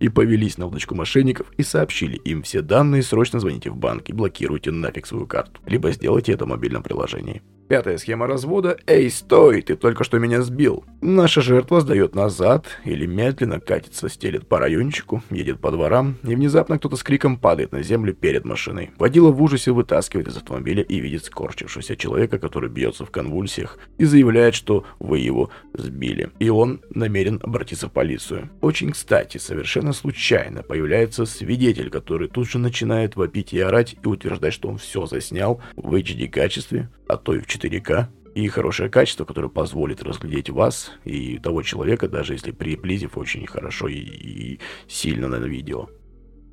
и 0.00 0.08
повелись 0.08 0.58
на 0.58 0.66
удочку 0.66 0.94
мошенников 0.94 1.52
и 1.56 1.62
сообщили 1.62 2.16
им 2.16 2.42
все 2.42 2.62
данные, 2.62 3.02
срочно 3.02 3.40
звоните 3.40 3.70
в 3.70 3.76
банк 3.76 4.08
и 4.08 4.12
блокируйте 4.12 4.70
нафиг 4.70 5.06
свою 5.06 5.26
карту. 5.26 5.60
Либо 5.66 5.90
сделайте 5.92 6.32
это 6.32 6.44
в 6.44 6.48
мобильном 6.48 6.82
приложении. 6.82 7.42
Пятая 7.68 7.98
схема 7.98 8.26
развода. 8.26 8.78
«Эй, 8.86 9.10
стой, 9.10 9.60
ты 9.60 9.76
только 9.76 10.02
что 10.02 10.18
меня 10.18 10.40
сбил!» 10.40 10.84
Наша 11.02 11.42
жертва 11.42 11.82
сдает 11.82 12.14
назад 12.14 12.64
или 12.86 13.04
медленно 13.04 13.60
катится, 13.60 14.08
стелет 14.08 14.48
по 14.48 14.58
райончику, 14.58 15.22
едет 15.28 15.60
по 15.60 15.70
дворам, 15.70 16.16
и 16.22 16.34
внезапно 16.34 16.78
кто-то 16.78 16.96
с 16.96 17.02
криком 17.02 17.36
падает 17.36 17.72
на 17.72 17.82
землю 17.82 18.14
перед 18.14 18.46
машиной. 18.46 18.90
Водила 18.98 19.30
в 19.30 19.42
ужасе 19.42 19.72
вытаскивает 19.72 20.28
из 20.28 20.36
автомобиля 20.38 20.82
и 20.82 20.98
видит 20.98 21.26
скорчившегося 21.26 21.96
человека, 21.96 22.38
который 22.38 22.70
бьется 22.70 23.04
в 23.04 23.10
конвульсиях, 23.10 23.78
и 23.98 24.06
заявляет, 24.06 24.54
что 24.54 24.86
вы 24.98 25.18
его 25.18 25.50
сбили. 25.74 26.30
И 26.38 26.48
он 26.48 26.80
намерен 26.90 27.38
обратиться 27.42 27.88
в 27.88 27.92
полицию. 27.92 28.48
Очень 28.62 28.92
кстати, 28.92 29.36
совершенно 29.36 29.92
случайно 29.92 30.62
появляется 30.62 31.26
свидетель, 31.26 31.90
который 31.90 32.28
тут 32.28 32.48
же 32.48 32.58
начинает 32.58 33.14
вопить 33.14 33.52
и 33.52 33.60
орать 33.60 33.94
и 34.02 34.08
утверждать, 34.08 34.54
что 34.54 34.70
он 34.70 34.78
все 34.78 35.04
заснял 35.04 35.60
в 35.76 35.94
HD 35.94 36.28
качестве, 36.28 36.88
а 37.08 37.16
то 37.16 37.34
и 37.34 37.40
в 37.40 37.46
4К 37.58 38.06
и 38.34 38.48
хорошее 38.48 38.88
качество, 38.88 39.24
которое 39.24 39.48
позволит 39.48 40.02
разглядеть 40.02 40.50
вас 40.50 40.92
и 41.04 41.38
того 41.38 41.62
человека, 41.62 42.08
даже 42.08 42.34
если 42.34 42.52
приблизив 42.52 43.18
очень 43.18 43.46
хорошо 43.46 43.88
и, 43.88 43.96
и 43.96 44.60
сильно 44.86 45.28
на 45.28 45.36
видео. 45.36 45.88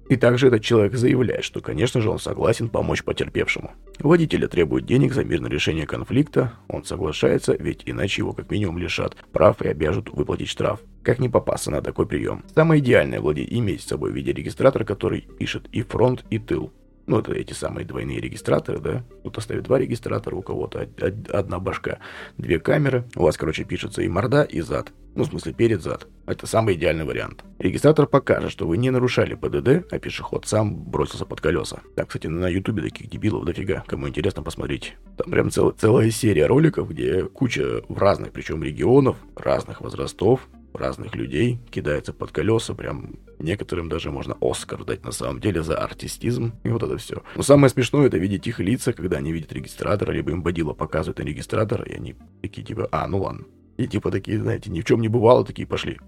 И 0.07 0.17
также 0.17 0.47
этот 0.47 0.63
человек 0.63 0.93
заявляет, 0.93 1.43
что, 1.43 1.61
конечно 1.61 1.99
же, 1.99 2.09
он 2.09 2.19
согласен 2.19 2.69
помочь 2.69 3.03
потерпевшему. 3.03 3.71
Водителя 3.99 4.47
требует 4.47 4.85
денег 4.85 5.13
за 5.13 5.23
мирное 5.23 5.49
решение 5.49 5.87
конфликта, 5.87 6.53
он 6.67 6.83
соглашается, 6.83 7.55
ведь 7.57 7.81
иначе 7.85 8.21
его 8.21 8.33
как 8.33 8.51
минимум 8.51 8.77
лишат 8.77 9.15
прав 9.31 9.61
и 9.63 9.67
обяжут 9.67 10.09
выплатить 10.11 10.49
штраф. 10.49 10.79
Как 11.01 11.19
не 11.19 11.29
попасться 11.29 11.71
на 11.71 11.81
такой 11.81 12.05
прием? 12.05 12.43
Самое 12.53 12.81
идеальное 12.81 13.19
владеть 13.19 13.51
иметь 13.51 13.81
с 13.81 13.87
собой 13.87 14.11
в 14.11 14.15
виде 14.15 14.31
регистратора, 14.31 14.83
который 14.83 15.21
пишет 15.21 15.67
и 15.71 15.81
фронт, 15.81 16.23
и 16.29 16.37
тыл. 16.37 16.71
Ну, 17.07 17.19
это 17.19 17.33
эти 17.33 17.53
самые 17.53 17.85
двойные 17.85 18.19
регистраторы, 18.19 18.79
да? 18.79 19.03
Кто-то 19.19 19.41
ставит 19.41 19.63
два 19.63 19.77
регистратора, 19.79 20.35
у 20.35 20.41
кого-то 20.41 20.89
одна 21.31 21.59
башка, 21.59 21.99
две 22.37 22.59
камеры. 22.59 23.05
У 23.15 23.23
вас, 23.23 23.37
короче, 23.37 23.63
пишется 23.63 24.01
и 24.01 24.07
морда, 24.07 24.43
и 24.43 24.61
зад. 24.61 24.91
Ну, 25.13 25.23
в 25.23 25.27
смысле, 25.27 25.53
перед-зад. 25.53 26.07
Это 26.25 26.45
самый 26.45 26.75
идеальный 26.75 27.05
вариант. 27.05 27.45
Регистратор 27.59 28.05
покажет, 28.05 28.51
что 28.51 28.67
вы 28.67 28.77
не 28.77 28.89
нарушали 28.89 29.35
ПДД, 29.35 29.85
а 29.91 29.99
пешеход 29.99 30.45
сам 30.45 30.75
бросился 30.75 31.25
под 31.25 31.39
колеса. 31.39 31.79
Так, 31.95 32.07
кстати, 32.07 32.27
на 32.27 32.49
ютубе 32.49 32.81
таких 32.81 33.09
дебилов 33.09 33.45
дофига. 33.45 33.83
Кому 33.87 34.09
интересно, 34.09 34.43
посмотрите. 34.43 34.95
Там 35.15 35.31
прям 35.31 35.51
цел, 35.51 35.71
целая 35.71 36.09
серия 36.11 36.47
роликов, 36.47 36.89
где 36.89 37.23
куча 37.23 37.83
в 37.87 37.97
разных, 37.97 38.33
причем 38.33 38.61
регионов, 38.61 39.15
разных 39.37 39.79
возрастов, 39.79 40.49
разных 40.77 41.15
людей 41.15 41.59
кидается 41.71 42.13
под 42.13 42.31
колеса, 42.31 42.73
прям 42.73 43.15
некоторым 43.39 43.89
даже 43.89 44.11
можно 44.11 44.37
Оскар 44.41 44.83
дать 44.83 45.03
на 45.03 45.11
самом 45.11 45.39
деле 45.39 45.63
за 45.63 45.77
артистизм, 45.77 46.53
и 46.63 46.69
вот 46.69 46.83
это 46.83 46.97
все. 46.97 47.23
Но 47.35 47.43
самое 47.43 47.69
смешное 47.69 48.07
это 48.07 48.17
видеть 48.17 48.47
их 48.47 48.59
лица, 48.59 48.93
когда 48.93 49.17
они 49.17 49.31
видят 49.31 49.51
регистратора, 49.53 50.11
либо 50.11 50.31
им 50.31 50.43
бодила 50.43 50.73
показывает 50.73 51.19
на 51.19 51.23
регистратор, 51.23 51.83
и 51.83 51.93
они 51.93 52.15
такие 52.41 52.65
типа, 52.65 52.87
а, 52.91 53.07
ну 53.07 53.19
ладно. 53.19 53.45
И 53.77 53.87
типа 53.87 54.11
такие, 54.11 54.39
знаете, 54.39 54.71
ни 54.71 54.81
в 54.81 54.85
чем 54.85 55.01
не 55.01 55.07
бывало, 55.07 55.45
такие 55.45 55.67
пошли. 55.67 55.99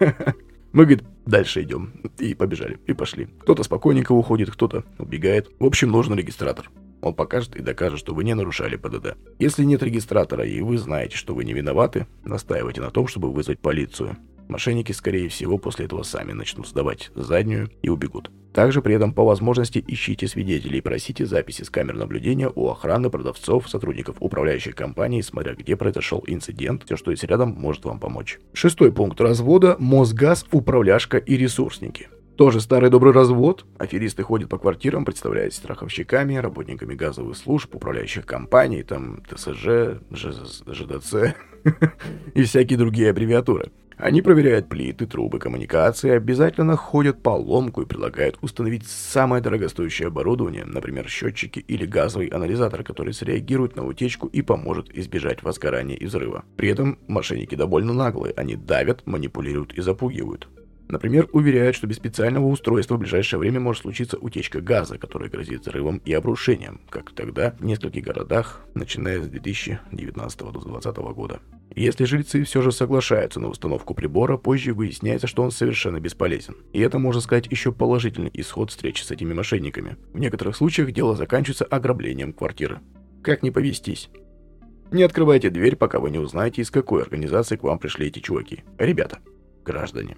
Мы, 0.72 0.84
говорит, 0.84 1.04
дальше 1.26 1.62
идем. 1.62 1.92
И 2.18 2.34
побежали, 2.34 2.78
и 2.86 2.92
пошли. 2.92 3.28
Кто-то 3.40 3.62
спокойненько 3.62 4.12
уходит, 4.12 4.50
кто-то 4.50 4.84
убегает. 4.98 5.50
В 5.58 5.64
общем, 5.64 5.90
нужен 5.90 6.14
регистратор. 6.14 6.70
Он 7.00 7.14
покажет 7.14 7.56
и 7.56 7.62
докажет, 7.62 7.98
что 7.98 8.14
вы 8.14 8.24
не 8.24 8.34
нарушали 8.34 8.76
ПДД. 8.76 9.16
Если 9.38 9.64
нет 9.64 9.82
регистратора 9.82 10.44
и 10.44 10.60
вы 10.60 10.78
знаете, 10.78 11.16
что 11.16 11.34
вы 11.34 11.44
не 11.44 11.52
виноваты, 11.52 12.06
настаивайте 12.24 12.80
на 12.80 12.90
том, 12.90 13.06
чтобы 13.06 13.32
вызвать 13.32 13.60
полицию. 13.60 14.16
Мошенники, 14.48 14.92
скорее 14.92 15.28
всего, 15.28 15.58
после 15.58 15.84
этого 15.84 16.02
сами 16.02 16.32
начнут 16.32 16.66
сдавать 16.66 17.10
заднюю 17.14 17.70
и 17.82 17.90
убегут. 17.90 18.30
Также 18.54 18.80
при 18.80 18.94
этом 18.94 19.12
по 19.12 19.24
возможности 19.24 19.84
ищите 19.86 20.26
свидетелей 20.26 20.78
и 20.78 20.80
просите 20.80 21.26
записи 21.26 21.62
с 21.62 21.70
камер 21.70 21.96
наблюдения 21.96 22.50
у 22.52 22.68
охраны, 22.68 23.10
продавцов, 23.10 23.68
сотрудников 23.68 24.16
управляющей 24.20 24.72
компании, 24.72 25.20
смотря 25.20 25.54
где 25.54 25.76
произошел 25.76 26.24
инцидент. 26.26 26.84
Все, 26.84 26.96
что 26.96 27.10
есть 27.10 27.24
рядом, 27.24 27.50
может 27.50 27.84
вам 27.84 28.00
помочь. 28.00 28.38
Шестой 28.54 28.90
пункт 28.90 29.20
развода– 29.20 29.76
Мосгаз, 29.78 30.46
управляшка 30.50 31.18
и 31.18 31.36
ресурсники. 31.36 32.08
Тоже 32.38 32.60
старый 32.60 32.88
добрый 32.88 33.12
развод. 33.12 33.66
Аферисты 33.78 34.22
ходят 34.22 34.48
по 34.48 34.58
квартирам, 34.58 35.04
представляясь 35.04 35.56
страховщиками, 35.56 36.36
работниками 36.36 36.94
газовых 36.94 37.36
служб, 37.36 37.74
управляющих 37.74 38.26
компаний, 38.26 38.84
там 38.84 39.24
ТСЖ, 39.28 39.98
ЖДЦ 40.12 41.34
и 42.34 42.44
всякие 42.44 42.78
другие 42.78 43.10
аббревиатуры. 43.10 43.72
Они 43.96 44.22
проверяют 44.22 44.68
плиты, 44.68 45.06
трубы, 45.06 45.40
коммуникации, 45.40 46.10
обязательно 46.10 46.64
находят 46.64 47.24
поломку 47.24 47.82
и 47.82 47.86
предлагают 47.86 48.38
установить 48.40 48.86
самое 48.86 49.42
дорогостоящее 49.42 50.06
оборудование, 50.06 50.64
например, 50.64 51.08
счетчики 51.08 51.58
или 51.58 51.86
газовый 51.86 52.28
анализатор, 52.28 52.84
который 52.84 53.14
среагирует 53.14 53.74
на 53.74 53.84
утечку 53.84 54.28
и 54.28 54.42
поможет 54.42 54.96
избежать 54.96 55.42
возгорания 55.42 55.96
и 55.96 56.06
взрыва. 56.06 56.44
При 56.56 56.68
этом 56.68 57.00
мошенники 57.08 57.56
довольно 57.56 57.92
наглые, 57.92 58.32
они 58.36 58.54
давят, 58.54 59.04
манипулируют 59.08 59.74
и 59.74 59.80
запугивают. 59.80 60.48
Например, 60.88 61.28
уверяют, 61.32 61.76
что 61.76 61.86
без 61.86 61.96
специального 61.96 62.46
устройства 62.46 62.96
в 62.96 62.98
ближайшее 62.98 63.38
время 63.38 63.60
может 63.60 63.82
случиться 63.82 64.16
утечка 64.16 64.62
газа, 64.62 64.96
которая 64.96 65.28
грозит 65.28 65.60
взрывом 65.60 66.00
и 66.04 66.12
обрушением, 66.14 66.80
как 66.88 67.12
тогда 67.12 67.54
в 67.58 67.64
нескольких 67.64 68.04
городах, 68.04 68.62
начиная 68.74 69.22
с 69.22 69.28
2019 69.28 70.38
до 70.38 70.52
2020 70.52 70.96
года. 71.14 71.40
Если 71.74 72.04
жильцы 72.04 72.42
все 72.44 72.62
же 72.62 72.72
соглашаются 72.72 73.38
на 73.38 73.48
установку 73.48 73.94
прибора, 73.94 74.38
позже 74.38 74.72
выясняется, 74.72 75.26
что 75.26 75.42
он 75.42 75.50
совершенно 75.50 76.00
бесполезен. 76.00 76.56
И 76.72 76.80
это, 76.80 76.98
можно 76.98 77.20
сказать, 77.20 77.46
еще 77.50 77.70
положительный 77.70 78.30
исход 78.32 78.70
встречи 78.70 79.02
с 79.02 79.10
этими 79.10 79.34
мошенниками. 79.34 79.96
В 80.14 80.18
некоторых 80.18 80.56
случаях 80.56 80.92
дело 80.92 81.14
заканчивается 81.14 81.66
ограблением 81.66 82.32
квартиры. 82.32 82.80
Как 83.22 83.42
не 83.42 83.50
повестись? 83.50 84.08
Не 84.90 85.02
открывайте 85.02 85.50
дверь, 85.50 85.76
пока 85.76 86.00
вы 86.00 86.10
не 86.10 86.18
узнаете, 86.18 86.62
из 86.62 86.70
какой 86.70 87.02
организации 87.02 87.56
к 87.56 87.62
вам 87.62 87.78
пришли 87.78 88.06
эти 88.06 88.20
чуваки. 88.20 88.64
Ребята, 88.78 89.18
граждане 89.64 90.16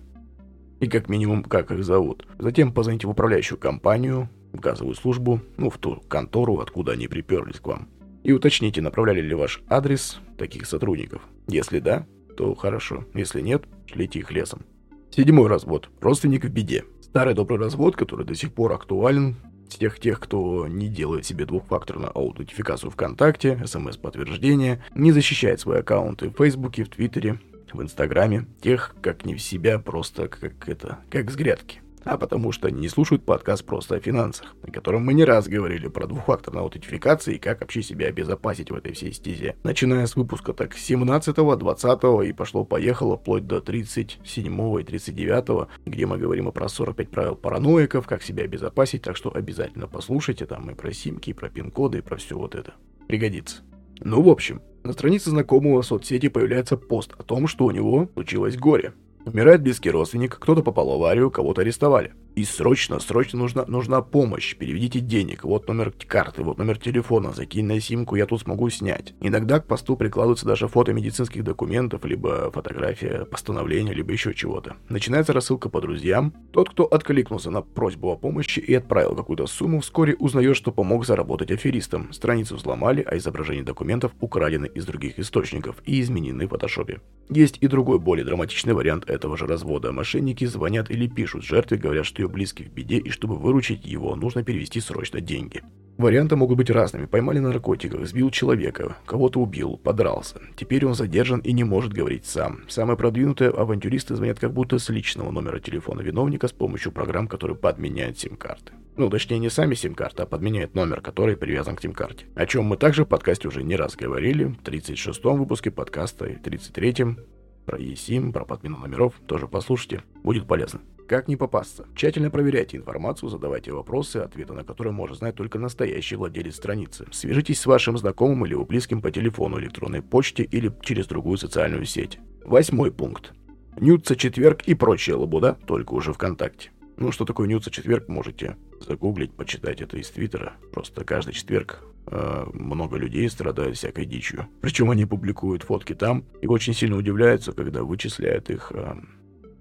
и 0.81 0.89
как 0.89 1.09
минимум, 1.09 1.45
как 1.45 1.71
их 1.71 1.85
зовут. 1.85 2.27
Затем 2.39 2.73
позвоните 2.73 3.07
в 3.07 3.11
управляющую 3.11 3.59
компанию, 3.59 4.29
в 4.53 4.61
газовую 4.61 4.95
службу, 4.95 5.41
ну, 5.57 5.71
в 5.71 5.79
ту 5.79 6.03
контору, 6.09 6.59
откуда 6.59 6.93
они 6.93 7.07
приперлись 7.07 7.61
к 7.61 7.67
вам. 7.67 7.89
И 8.25 8.33
уточните, 8.33 8.83
направляли 8.83 9.21
ли 9.21 9.35
ваш 9.35 9.63
адрес 9.69 10.21
таких 10.37 10.67
сотрудников. 10.67 11.23
Если 11.47 11.79
да, 11.79 12.07
то 12.37 12.55
хорошо. 12.55 13.05
Если 13.15 13.41
нет, 13.41 13.65
шлите 13.87 14.19
их 14.19 14.31
лесом. 14.31 14.63
Седьмой 15.11 15.49
развод. 15.49 15.89
Родственник 16.01 16.45
в 16.45 16.49
беде. 16.49 16.85
Старый 17.01 17.35
добрый 17.35 17.59
развод, 17.59 17.97
который 17.97 18.27
до 18.27 18.35
сих 18.35 18.53
пор 18.53 18.73
актуален, 18.73 19.37
всех 19.69 19.99
тех, 19.99 20.21
кто 20.21 20.67
не 20.69 20.89
делает 20.89 21.25
себе 21.25 21.47
двухфакторную 21.47 22.17
аутентификацию 22.17 22.91
ВКонтакте, 22.91 23.61
смс-подтверждение, 23.65 24.83
не 24.95 25.13
защищает 25.13 25.61
свои 25.61 25.81
аккаунты 25.81 26.29
в 26.29 26.37
Фейсбуке, 26.37 26.85
в 26.85 26.89
Твиттере, 26.89 27.41
в 27.75 27.83
Инстаграме, 27.83 28.47
тех, 28.61 28.95
как 29.03 29.25
не 29.25 29.35
в 29.35 29.43
себя, 29.43 29.79
просто 29.79 30.29
как 30.29 30.69
это, 30.69 30.99
как 31.11 31.31
с 31.31 31.37
грядки. 31.37 31.81
А 32.05 32.17
потому 32.17 32.53
что 32.53 32.69
они 32.69 32.81
не 32.81 32.89
слушают 32.89 33.25
подкаст 33.25 33.65
просто 33.65 33.97
о 33.97 34.01
финансах, 34.01 34.55
о 34.63 34.71
котором 34.71 35.05
мы 35.05 35.15
не 35.15 35.25
раз 35.25 35.49
говорили 35.49 35.89
про 35.89 36.07
двухфакторную 36.07 36.65
аутентификацию 36.65 37.37
и 37.37 37.39
как 37.39 37.61
вообще 37.61 37.83
себя 37.83 38.07
обезопасить 38.07 38.71
в 38.71 38.75
этой 38.75 38.93
всей 38.93 39.13
стезе. 39.13 39.57
Начиная 39.63 40.07
с 40.07 40.17
выпуска 40.17 40.53
так 40.53 40.75
17 40.75 41.35
20 41.35 42.03
и 42.27 42.33
пошло-поехало 42.33 43.19
вплоть 43.19 43.47
до 43.47 43.61
37 43.61 44.81
и 44.81 44.85
39 44.85 45.69
где 45.85 46.07
мы 46.07 46.19
говорим 46.19 46.51
про 46.53 46.69
45 46.69 47.11
правил 47.11 47.37
параноиков, 47.37 48.07
как 48.07 48.23
себя 48.23 48.45
обезопасить, 48.45 49.03
так 49.03 49.17
что 49.17 49.35
обязательно 49.35 49.87
послушайте 49.87 50.47
там 50.47 50.71
и 50.71 50.75
про 50.75 50.93
симки, 50.93 51.31
и 51.31 51.35
про 51.35 51.51
пин-коды, 51.51 51.99
и 51.99 52.03
про 52.03 52.17
все 52.17 52.37
вот 52.37 52.55
это. 52.55 52.75
Пригодится. 53.09 53.63
Ну, 54.03 54.23
в 54.23 54.29
общем, 54.29 54.63
на 54.83 54.93
странице 54.93 55.29
знакомого 55.31 55.83
в 55.83 55.87
соцсети 55.87 56.29
появляется 56.29 56.79
пост 56.79 57.13
о 57.19 57.23
том, 57.23 57.47
что 57.47 57.67
у 57.67 57.71
него 57.71 58.09
случилось 58.15 58.57
горе. 58.57 58.95
Умирает 59.27 59.61
близкий 59.61 59.91
родственник, 59.91 60.39
кто-то 60.39 60.63
попал 60.63 60.89
в 60.89 60.93
аварию, 60.93 61.31
кого-то 61.31 61.61
арестовали. 61.61 62.15
И 62.37 62.45
срочно, 62.45 63.01
срочно 63.01 63.39
нужна, 63.39 63.65
нужна 63.67 64.03
помощь. 64.03 64.57
Переведите 64.57 65.01
денег. 65.01 65.45
Вот 65.45 65.69
номер 65.69 65.93
карты, 66.07 66.43
вот 66.43 66.59
номер 66.59 66.79
телефона. 66.79 67.33
Закинь 67.33 67.67
на 67.67 67.81
симку, 67.81 68.17
я 68.17 68.27
тут 68.27 68.43
смогу 68.43 68.71
снять. 68.71 69.15
Иногда 69.21 69.61
к 69.61 69.67
посту 69.67 69.97
прикладываются 69.97 70.47
даже 70.47 70.69
фото 70.69 70.93
медицинских 70.93 71.45
документов, 71.45 72.05
либо 72.05 72.51
фотография 72.51 73.25
постановления, 73.25 73.93
либо 73.93 74.13
еще 74.13 74.33
чего-то. 74.35 74.77
Начинается 74.89 75.33
рассылка 75.33 75.69
по 75.69 75.81
друзьям. 75.81 76.33
Тот, 76.53 76.71
кто 76.71 76.85
откликнулся 76.85 77.51
на 77.51 77.63
просьбу 77.63 78.11
о 78.11 78.17
помощи 78.17 78.61
и 78.61 78.75
отправил 78.75 79.15
какую-то 79.15 79.47
сумму, 79.47 79.81
вскоре 79.81 80.15
узнает, 80.15 80.57
что 80.57 80.73
помог 80.73 81.05
заработать 81.07 81.51
аферистам. 81.51 82.13
Страницу 82.13 82.57
взломали, 82.57 83.03
а 83.07 83.17
изображения 83.17 83.63
документов 83.63 84.13
украдены 84.21 84.71
из 84.75 84.87
других 84.87 85.19
источников 85.19 85.77
и 85.85 86.01
изменены 86.01 86.47
в 86.47 86.51
фотошопе. 86.51 87.01
Есть 87.29 87.59
и 87.61 87.67
другой, 87.69 87.99
более 87.99 88.25
драматичный 88.25 88.75
вариант 88.75 89.09
этого 89.09 89.37
же 89.37 89.47
развода. 89.47 89.93
Мошенники 89.93 90.45
звонят 90.45 90.91
или 90.91 91.07
пишут 91.07 91.45
жертве, 91.45 91.79
говорят, 91.79 92.07
что 92.07 92.20
ее 92.21 92.29
близких 92.29 92.69
в 92.69 92.73
беде, 92.73 92.99
и 92.99 93.11
чтобы 93.11 93.37
выручить 93.37 93.85
его, 93.85 94.15
нужно 94.17 94.43
перевести 94.43 94.81
срочно 94.81 95.21
деньги. 95.21 95.63
Варианты 96.01 96.35
могут 96.35 96.57
быть 96.57 96.71
разными. 96.71 97.05
Поймали 97.05 97.41
на 97.41 97.49
наркотиках, 97.49 98.07
сбил 98.07 98.31
человека, 98.31 98.97
кого-то 99.05 99.39
убил, 99.39 99.77
подрался. 99.77 100.41
Теперь 100.57 100.87
он 100.87 100.95
задержан 100.95 101.41
и 101.41 101.53
не 101.53 101.63
может 101.63 101.93
говорить 101.93 102.25
сам. 102.25 102.63
Самые 102.69 102.97
продвинутые 102.97 103.51
авантюристы 103.51 104.17
звонят 104.17 104.39
как 104.39 104.55
будто 104.55 104.79
с 104.79 104.89
личного 104.89 105.31
номера 105.31 105.61
телефона 105.61 106.01
виновника 106.01 106.49
с 106.49 106.53
помощью 106.53 106.91
программ, 106.91 107.29
которые 107.29 107.59
подменяют 107.59 108.19
сим-карты. 108.19 108.73
Ну, 108.97 109.11
точнее, 109.11 109.41
не 109.41 109.51
сами 109.51 109.75
сим-карты, 109.75 110.23
а 110.23 110.27
подменяют 110.27 110.75
номер, 110.75 111.03
который 111.03 111.37
привязан 111.37 111.77
к 111.77 111.83
сим-карте. 111.83 112.25
О 112.35 112.47
чем 112.47 112.65
мы 112.65 112.79
также 112.79 113.05
в 113.05 113.09
подкасте 113.09 113.49
уже 113.49 113.63
не 113.63 113.77
раз 113.77 113.95
говорили. 113.95 114.45
В 114.45 114.63
36-м 114.63 115.39
выпуске 115.39 115.71
подкаста 115.71 116.25
и 116.25 116.37
33-м 116.37 117.19
про 117.67 117.79
eSIM, 117.79 118.33
про 118.33 118.47
подмену 118.47 118.79
номеров 118.79 119.21
тоже 119.27 119.49
послушайте. 119.49 120.03
Будет 120.25 120.47
полезно. 120.47 120.81
Как 121.11 121.27
не 121.27 121.35
попасться? 121.35 121.89
Тщательно 121.97 122.31
проверяйте 122.31 122.77
информацию, 122.77 123.31
задавайте 123.31 123.73
вопросы, 123.73 124.19
ответы 124.19 124.53
на 124.53 124.63
которые 124.63 124.93
может 124.93 125.19
знать 125.19 125.35
только 125.35 125.59
настоящий 125.59 126.15
владелец 126.15 126.55
страницы. 126.55 127.05
Свяжитесь 127.11 127.59
с 127.59 127.67
вашим 127.67 127.99
знакомым 127.99 128.47
или 128.47 128.55
близким 128.55 129.03
по 129.03 129.11
телефону, 129.11 129.59
электронной 129.59 130.03
почте 130.03 130.45
или 130.45 130.73
через 130.83 131.09
другую 131.09 131.37
социальную 131.37 131.85
сеть. 131.85 132.21
Восьмой 132.45 132.93
пункт. 132.93 133.33
Нюца 133.81 134.15
четверг 134.15 134.63
и 134.69 134.75
прочая 134.75 135.17
лабуда, 135.17 135.59
только 135.67 135.95
уже 135.95 136.13
ВКонтакте. 136.13 136.71
Ну, 136.97 137.11
что 137.11 137.25
такое 137.25 137.49
Нюца 137.49 137.73
четверг, 137.73 138.07
можете 138.07 138.57
загуглить, 138.79 139.33
почитать 139.33 139.81
это 139.81 139.97
из 139.97 140.09
Твиттера. 140.11 140.53
Просто 140.73 141.05
каждый 141.05 141.35
четверг 141.35 141.83
э, 142.07 142.47
много 142.53 142.97
людей 142.99 143.29
страдают 143.29 143.77
всякой 143.77 144.05
дичью. 144.05 144.47
Причем 144.61 144.91
они 144.91 145.07
публикуют 145.07 145.65
фотки 145.65 145.93
там 145.93 146.25
и 146.41 146.47
очень 146.47 146.73
сильно 146.73 146.97
удивляются, 146.97 147.51
когда 147.51 147.83
вычисляют 147.83 148.49
их 148.49 148.71
э, 148.73 148.95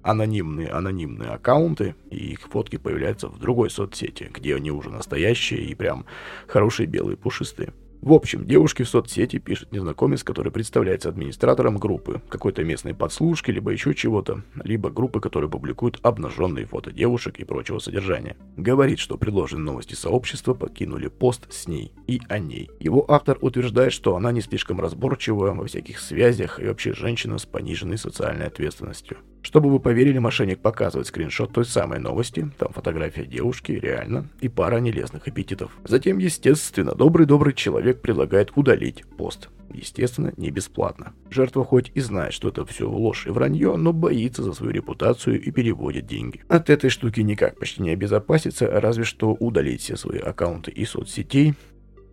анонимные, 0.09 0.69
анонимные 0.69 1.29
аккаунты, 1.29 1.95
и 2.09 2.31
их 2.31 2.41
фотки 2.41 2.77
появляются 2.77 3.27
в 3.27 3.39
другой 3.39 3.69
соцсети, 3.69 4.29
где 4.33 4.55
они 4.55 4.71
уже 4.71 4.89
настоящие 4.89 5.61
и 5.65 5.75
прям 5.75 6.05
хорошие 6.47 6.87
белые 6.87 7.17
пушистые. 7.17 7.73
В 8.01 8.13
общем, 8.13 8.45
девушке 8.45 8.85
в 8.85 8.89
соцсети 8.89 9.39
пишет 9.39 9.73
незнакомец, 9.73 10.23
который 10.23 10.53
представляется 10.53 11.09
администратором 11.09 11.77
группы, 11.77 12.21
какой-то 12.29 12.63
местной 12.63 12.93
подслушки, 12.93 13.51
либо 13.51 13.71
еще 13.71 13.93
чего-то, 13.93 14.43
либо 14.63 14.89
группы, 14.89 15.19
которые 15.19 15.51
публикуют 15.51 15.99
обнаженные 16.01 16.65
фото 16.65 16.93
девушек 16.93 17.39
и 17.39 17.43
прочего 17.43 17.79
содержания. 17.79 18.37
Говорит, 18.55 18.99
что 18.99 19.17
предложенные 19.17 19.65
новости 19.65 19.95
сообщества 19.95 20.53
покинули 20.53 21.09
пост 21.09 21.51
с 21.51 21.67
ней 21.67 21.91
и 22.07 22.21
о 22.29 22.39
ней. 22.39 22.69
Его 22.79 23.03
автор 23.11 23.37
утверждает, 23.41 23.91
что 23.91 24.15
она 24.15 24.31
не 24.31 24.39
слишком 24.39 24.79
разборчива 24.79 25.53
во 25.53 25.65
всяких 25.65 25.99
связях 25.99 26.61
и 26.61 26.67
вообще 26.67 26.93
женщина 26.93 27.37
с 27.37 27.45
пониженной 27.45 27.97
социальной 27.97 28.47
ответственностью. 28.47 29.17
Чтобы 29.41 29.69
вы 29.69 29.79
поверили, 29.79 30.17
мошенник 30.17 30.59
показывает 30.59 31.07
скриншот 31.07 31.53
той 31.53 31.65
самой 31.65 31.99
новости, 31.99 32.49
там 32.57 32.71
фотография 32.73 33.25
девушки, 33.25 33.71
реально, 33.71 34.27
и 34.41 34.49
пара 34.49 34.77
нелестных 34.77 35.27
аппетитов. 35.27 35.71
Затем, 35.85 36.17
естественно, 36.17 36.93
добрый-добрый 36.93 37.53
человек 37.53 38.01
предлагает 38.01 38.51
удалить 38.55 39.05
пост. 39.17 39.49
Естественно, 39.73 40.33
не 40.35 40.49
бесплатно. 40.49 41.13
Жертва 41.29 41.63
хоть 41.63 41.91
и 41.93 42.01
знает, 42.01 42.33
что 42.33 42.49
это 42.49 42.65
все 42.65 42.89
ложь 42.89 43.27
и 43.27 43.29
вранье, 43.29 43.75
но 43.77 43.93
боится 43.93 44.43
за 44.43 44.53
свою 44.53 44.71
репутацию 44.73 45.41
и 45.41 45.51
переводит 45.51 46.07
деньги. 46.07 46.43
От 46.47 46.69
этой 46.69 46.89
штуки 46.89 47.21
никак 47.21 47.59
почти 47.59 47.81
не 47.81 47.91
обезопаситься, 47.91 48.67
разве 48.67 49.03
что 49.03 49.31
удалить 49.31 49.81
все 49.81 49.95
свои 49.95 50.19
аккаунты 50.19 50.71
и 50.71 50.85
соцсетей, 50.85 51.53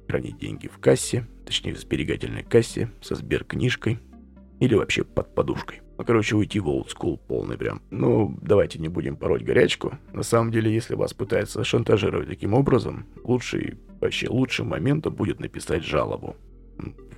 хранить 0.06 0.38
деньги 0.38 0.68
в 0.68 0.78
кассе, 0.78 1.26
точнее 1.45 1.75
в 1.75 1.78
сберегательной 1.78 2.42
кассе, 2.42 2.90
со 3.00 3.14
сберкнижкой 3.14 3.99
или 4.61 4.75
вообще 4.75 5.05
под 5.05 5.35
подушкой. 5.35 5.83
Ну, 5.99 6.05
короче, 6.05 6.37
уйти 6.37 6.61
в 6.61 6.67
school 6.67 7.19
полный 7.27 7.57
прям. 7.57 7.81
Ну, 7.91 8.39
давайте 8.43 8.79
не 8.79 8.89
будем 8.89 9.17
пороть 9.17 9.43
горячку. 9.43 9.99
На 10.13 10.23
самом 10.23 10.51
деле, 10.53 10.73
если 10.73 10.95
вас 10.95 11.15
пытаются 11.15 11.65
шантажировать 11.65 12.29
таким 12.29 12.55
образом, 12.55 13.07
лучший, 13.25 13.79
вообще 14.01 14.29
лучшим 14.29 14.69
моментом 14.69 15.15
будет 15.15 15.41
написать 15.41 15.85
жалобу 15.85 16.37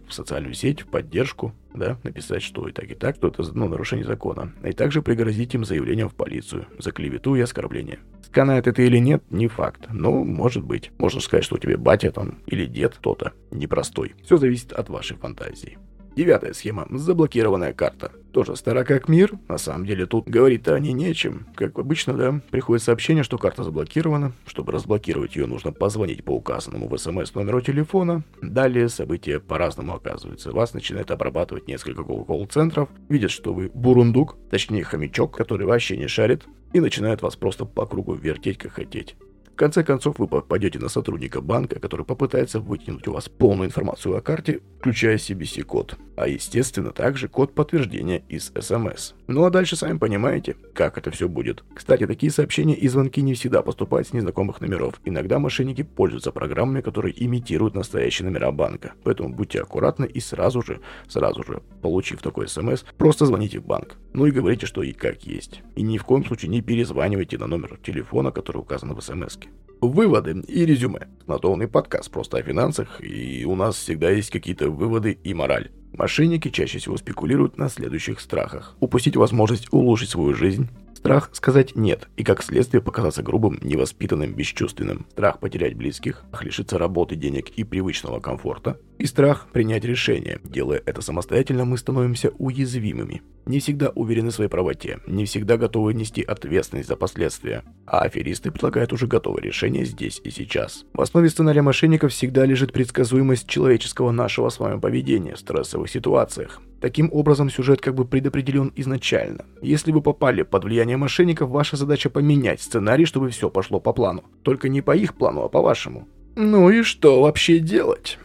в 0.08 0.14
социальную 0.14 0.54
сеть, 0.54 0.82
в 0.82 0.86
поддержку, 0.86 1.52
да, 1.74 1.98
написать, 2.02 2.42
что 2.42 2.66
и 2.68 2.72
так, 2.72 2.90
и 2.90 2.94
так, 2.94 3.18
то 3.18 3.28
это 3.28 3.42
ну, 3.54 3.68
нарушение 3.68 4.06
закона. 4.06 4.52
И 4.64 4.72
также 4.72 5.02
пригрозить 5.02 5.54
им 5.54 5.64
заявлением 5.64 6.08
в 6.08 6.14
полицию 6.14 6.66
за 6.78 6.92
клевету 6.92 7.34
и 7.34 7.40
оскорбление. 7.40 7.98
Сканает 8.22 8.66
это 8.66 8.82
или 8.82 8.98
нет, 8.98 9.22
не 9.30 9.48
факт. 9.48 9.86
Но 9.90 10.12
может 10.24 10.64
быть. 10.64 10.90
Можно 10.98 11.20
сказать, 11.20 11.44
что 11.44 11.56
у 11.56 11.58
тебя 11.58 11.76
батя 11.76 12.10
там 12.10 12.38
или 12.46 12.66
дед 12.66 12.96
кто-то 12.96 13.32
непростой. 13.50 14.14
Все 14.22 14.36
зависит 14.36 14.72
от 14.72 14.88
вашей 14.88 15.16
фантазии. 15.16 15.78
Девятая 16.18 16.52
схема. 16.52 16.84
Заблокированная 16.90 17.72
карта. 17.72 18.10
Тоже 18.32 18.56
стара 18.56 18.82
как 18.82 19.08
мир. 19.08 19.34
На 19.46 19.56
самом 19.56 19.86
деле 19.86 20.04
тут 20.04 20.26
говорить-то 20.26 20.74
о 20.74 20.80
ней 20.80 20.92
нечем. 20.92 21.46
Как 21.54 21.78
обычно, 21.78 22.12
да, 22.12 22.40
приходит 22.50 22.82
сообщение, 22.82 23.22
что 23.22 23.38
карта 23.38 23.62
заблокирована. 23.62 24.32
Чтобы 24.44 24.72
разблокировать 24.72 25.36
ее, 25.36 25.46
нужно 25.46 25.70
позвонить 25.70 26.24
по 26.24 26.32
указанному 26.32 26.88
в 26.88 26.98
смс 26.98 27.36
номеру 27.36 27.60
телефона. 27.60 28.24
Далее 28.42 28.88
события 28.88 29.38
по-разному 29.38 29.94
оказываются. 29.94 30.50
Вас 30.50 30.74
начинает 30.74 31.12
обрабатывать 31.12 31.68
несколько 31.68 32.02
колл-центров. 32.02 32.88
Видят, 33.08 33.30
что 33.30 33.54
вы 33.54 33.70
бурундук, 33.72 34.36
точнее 34.50 34.82
хомячок, 34.82 35.36
который 35.36 35.68
вообще 35.68 35.96
не 35.96 36.08
шарит. 36.08 36.42
И 36.72 36.80
начинают 36.80 37.22
вас 37.22 37.36
просто 37.36 37.64
по 37.64 37.86
кругу 37.86 38.14
вертеть, 38.14 38.58
как 38.58 38.72
хотеть 38.72 39.14
конце 39.58 39.84
концов, 39.84 40.18
вы 40.18 40.26
попадете 40.26 40.78
на 40.78 40.88
сотрудника 40.88 41.42
банка, 41.42 41.78
который 41.80 42.06
попытается 42.06 42.60
вытянуть 42.60 43.06
у 43.08 43.12
вас 43.12 43.28
полную 43.28 43.68
информацию 43.68 44.16
о 44.16 44.22
карте, 44.22 44.60
включая 44.78 45.18
CBC-код. 45.18 45.96
А 46.16 46.28
естественно, 46.28 46.92
также 46.92 47.28
код 47.28 47.54
подтверждения 47.54 48.22
из 48.28 48.50
SMS. 48.52 49.14
Ну 49.26 49.44
а 49.44 49.50
дальше 49.50 49.76
сами 49.76 49.98
понимаете, 49.98 50.56
как 50.74 50.96
это 50.96 51.10
все 51.10 51.28
будет. 51.28 51.64
Кстати, 51.74 52.06
такие 52.06 52.32
сообщения 52.32 52.74
и 52.74 52.88
звонки 52.88 53.20
не 53.20 53.34
всегда 53.34 53.62
поступают 53.62 54.08
с 54.08 54.12
незнакомых 54.12 54.60
номеров. 54.60 54.94
Иногда 55.04 55.38
мошенники 55.38 55.82
пользуются 55.82 56.32
программами, 56.32 56.80
которые 56.80 57.12
имитируют 57.24 57.74
настоящие 57.74 58.26
номера 58.26 58.52
банка. 58.52 58.92
Поэтому 59.02 59.34
будьте 59.34 59.60
аккуратны 59.60 60.06
и 60.06 60.20
сразу 60.20 60.62
же, 60.62 60.80
сразу 61.08 61.42
же, 61.42 61.62
получив 61.82 62.22
такой 62.22 62.48
смс, 62.48 62.84
просто 62.96 63.26
звоните 63.26 63.58
в 63.58 63.66
банк. 63.66 63.96
Ну 64.12 64.26
и 64.26 64.30
говорите, 64.30 64.66
что 64.66 64.82
и 64.82 64.92
как 64.92 65.24
есть. 65.24 65.62
И 65.74 65.82
ни 65.82 65.98
в 65.98 66.04
коем 66.04 66.24
случае 66.24 66.50
не 66.50 66.62
перезванивайте 66.62 67.38
на 67.38 67.48
номер 67.48 67.78
телефона, 67.82 68.30
который 68.30 68.58
указан 68.58 68.94
в 68.94 69.00
смс. 69.00 69.36
-ке. 69.36 69.47
Выводы 69.80 70.42
и 70.48 70.66
резюме. 70.66 71.08
Натовный 71.26 71.68
подкаст 71.68 72.10
просто 72.10 72.38
о 72.38 72.42
финансах, 72.42 73.00
и 73.00 73.44
у 73.44 73.54
нас 73.54 73.76
всегда 73.76 74.10
есть 74.10 74.30
какие-то 74.30 74.70
выводы 74.70 75.18
и 75.22 75.34
мораль. 75.34 75.70
Мошенники 75.92 76.48
чаще 76.48 76.78
всего 76.78 76.96
спекулируют 76.96 77.58
на 77.58 77.68
следующих 77.68 78.20
страхах. 78.20 78.76
Упустить 78.80 79.16
возможность 79.16 79.72
улучшить 79.72 80.10
свою 80.10 80.34
жизнь, 80.34 80.68
Страх 81.08 81.30
сказать 81.32 81.74
«нет» 81.74 82.06
и 82.18 82.22
как 82.22 82.42
следствие 82.42 82.82
показаться 82.82 83.22
грубым, 83.22 83.58
невоспитанным, 83.62 84.34
бесчувственным. 84.34 85.06
Страх 85.12 85.40
потерять 85.40 85.74
близких, 85.74 86.22
лишиться 86.42 86.76
работы, 86.76 87.16
денег 87.16 87.48
и 87.56 87.64
привычного 87.64 88.20
комфорта. 88.20 88.78
И 88.98 89.06
страх 89.06 89.46
принять 89.50 89.86
решение. 89.86 90.38
Делая 90.44 90.82
это 90.84 91.00
самостоятельно, 91.00 91.64
мы 91.64 91.78
становимся 91.78 92.32
уязвимыми. 92.36 93.22
Не 93.46 93.60
всегда 93.60 93.88
уверены 93.88 94.28
в 94.28 94.34
своей 94.34 94.50
правоте, 94.50 94.98
не 95.06 95.24
всегда 95.24 95.56
готовы 95.56 95.94
нести 95.94 96.20
ответственность 96.20 96.88
за 96.88 96.96
последствия. 96.96 97.64
А 97.86 98.00
аферисты 98.00 98.50
предлагают 98.50 98.92
уже 98.92 99.06
готовое 99.06 99.40
решение 99.40 99.86
здесь 99.86 100.20
и 100.22 100.30
сейчас. 100.30 100.84
В 100.92 101.00
основе 101.00 101.30
сценария 101.30 101.62
мошенников 101.62 102.12
всегда 102.12 102.44
лежит 102.44 102.74
предсказуемость 102.74 103.48
человеческого 103.48 104.10
нашего 104.10 104.50
с 104.50 104.58
вами 104.58 104.78
поведения 104.78 105.36
в 105.36 105.38
стрессовых 105.38 105.88
ситуациях. 105.88 106.60
Таким 106.80 107.10
образом, 107.12 107.50
сюжет 107.50 107.80
как 107.80 107.94
бы 107.94 108.04
предопределен 108.04 108.72
изначально. 108.76 109.44
Если 109.60 109.90
вы 109.90 110.00
попали 110.00 110.42
под 110.42 110.64
влияние 110.64 110.96
мошенников, 110.96 111.50
ваша 111.50 111.76
задача 111.76 112.08
поменять 112.08 112.60
сценарий, 112.60 113.04
чтобы 113.04 113.30
все 113.30 113.50
пошло 113.50 113.80
по 113.80 113.92
плану. 113.92 114.24
Только 114.42 114.68
не 114.68 114.80
по 114.80 114.94
их 114.96 115.14
плану, 115.14 115.42
а 115.42 115.48
по 115.48 115.60
вашему. 115.60 116.06
Ну 116.36 116.70
и 116.70 116.82
что 116.82 117.20
вообще 117.20 117.58
делать? 117.58 118.18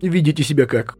Видите 0.00 0.44
себя 0.44 0.66
как 0.66 0.98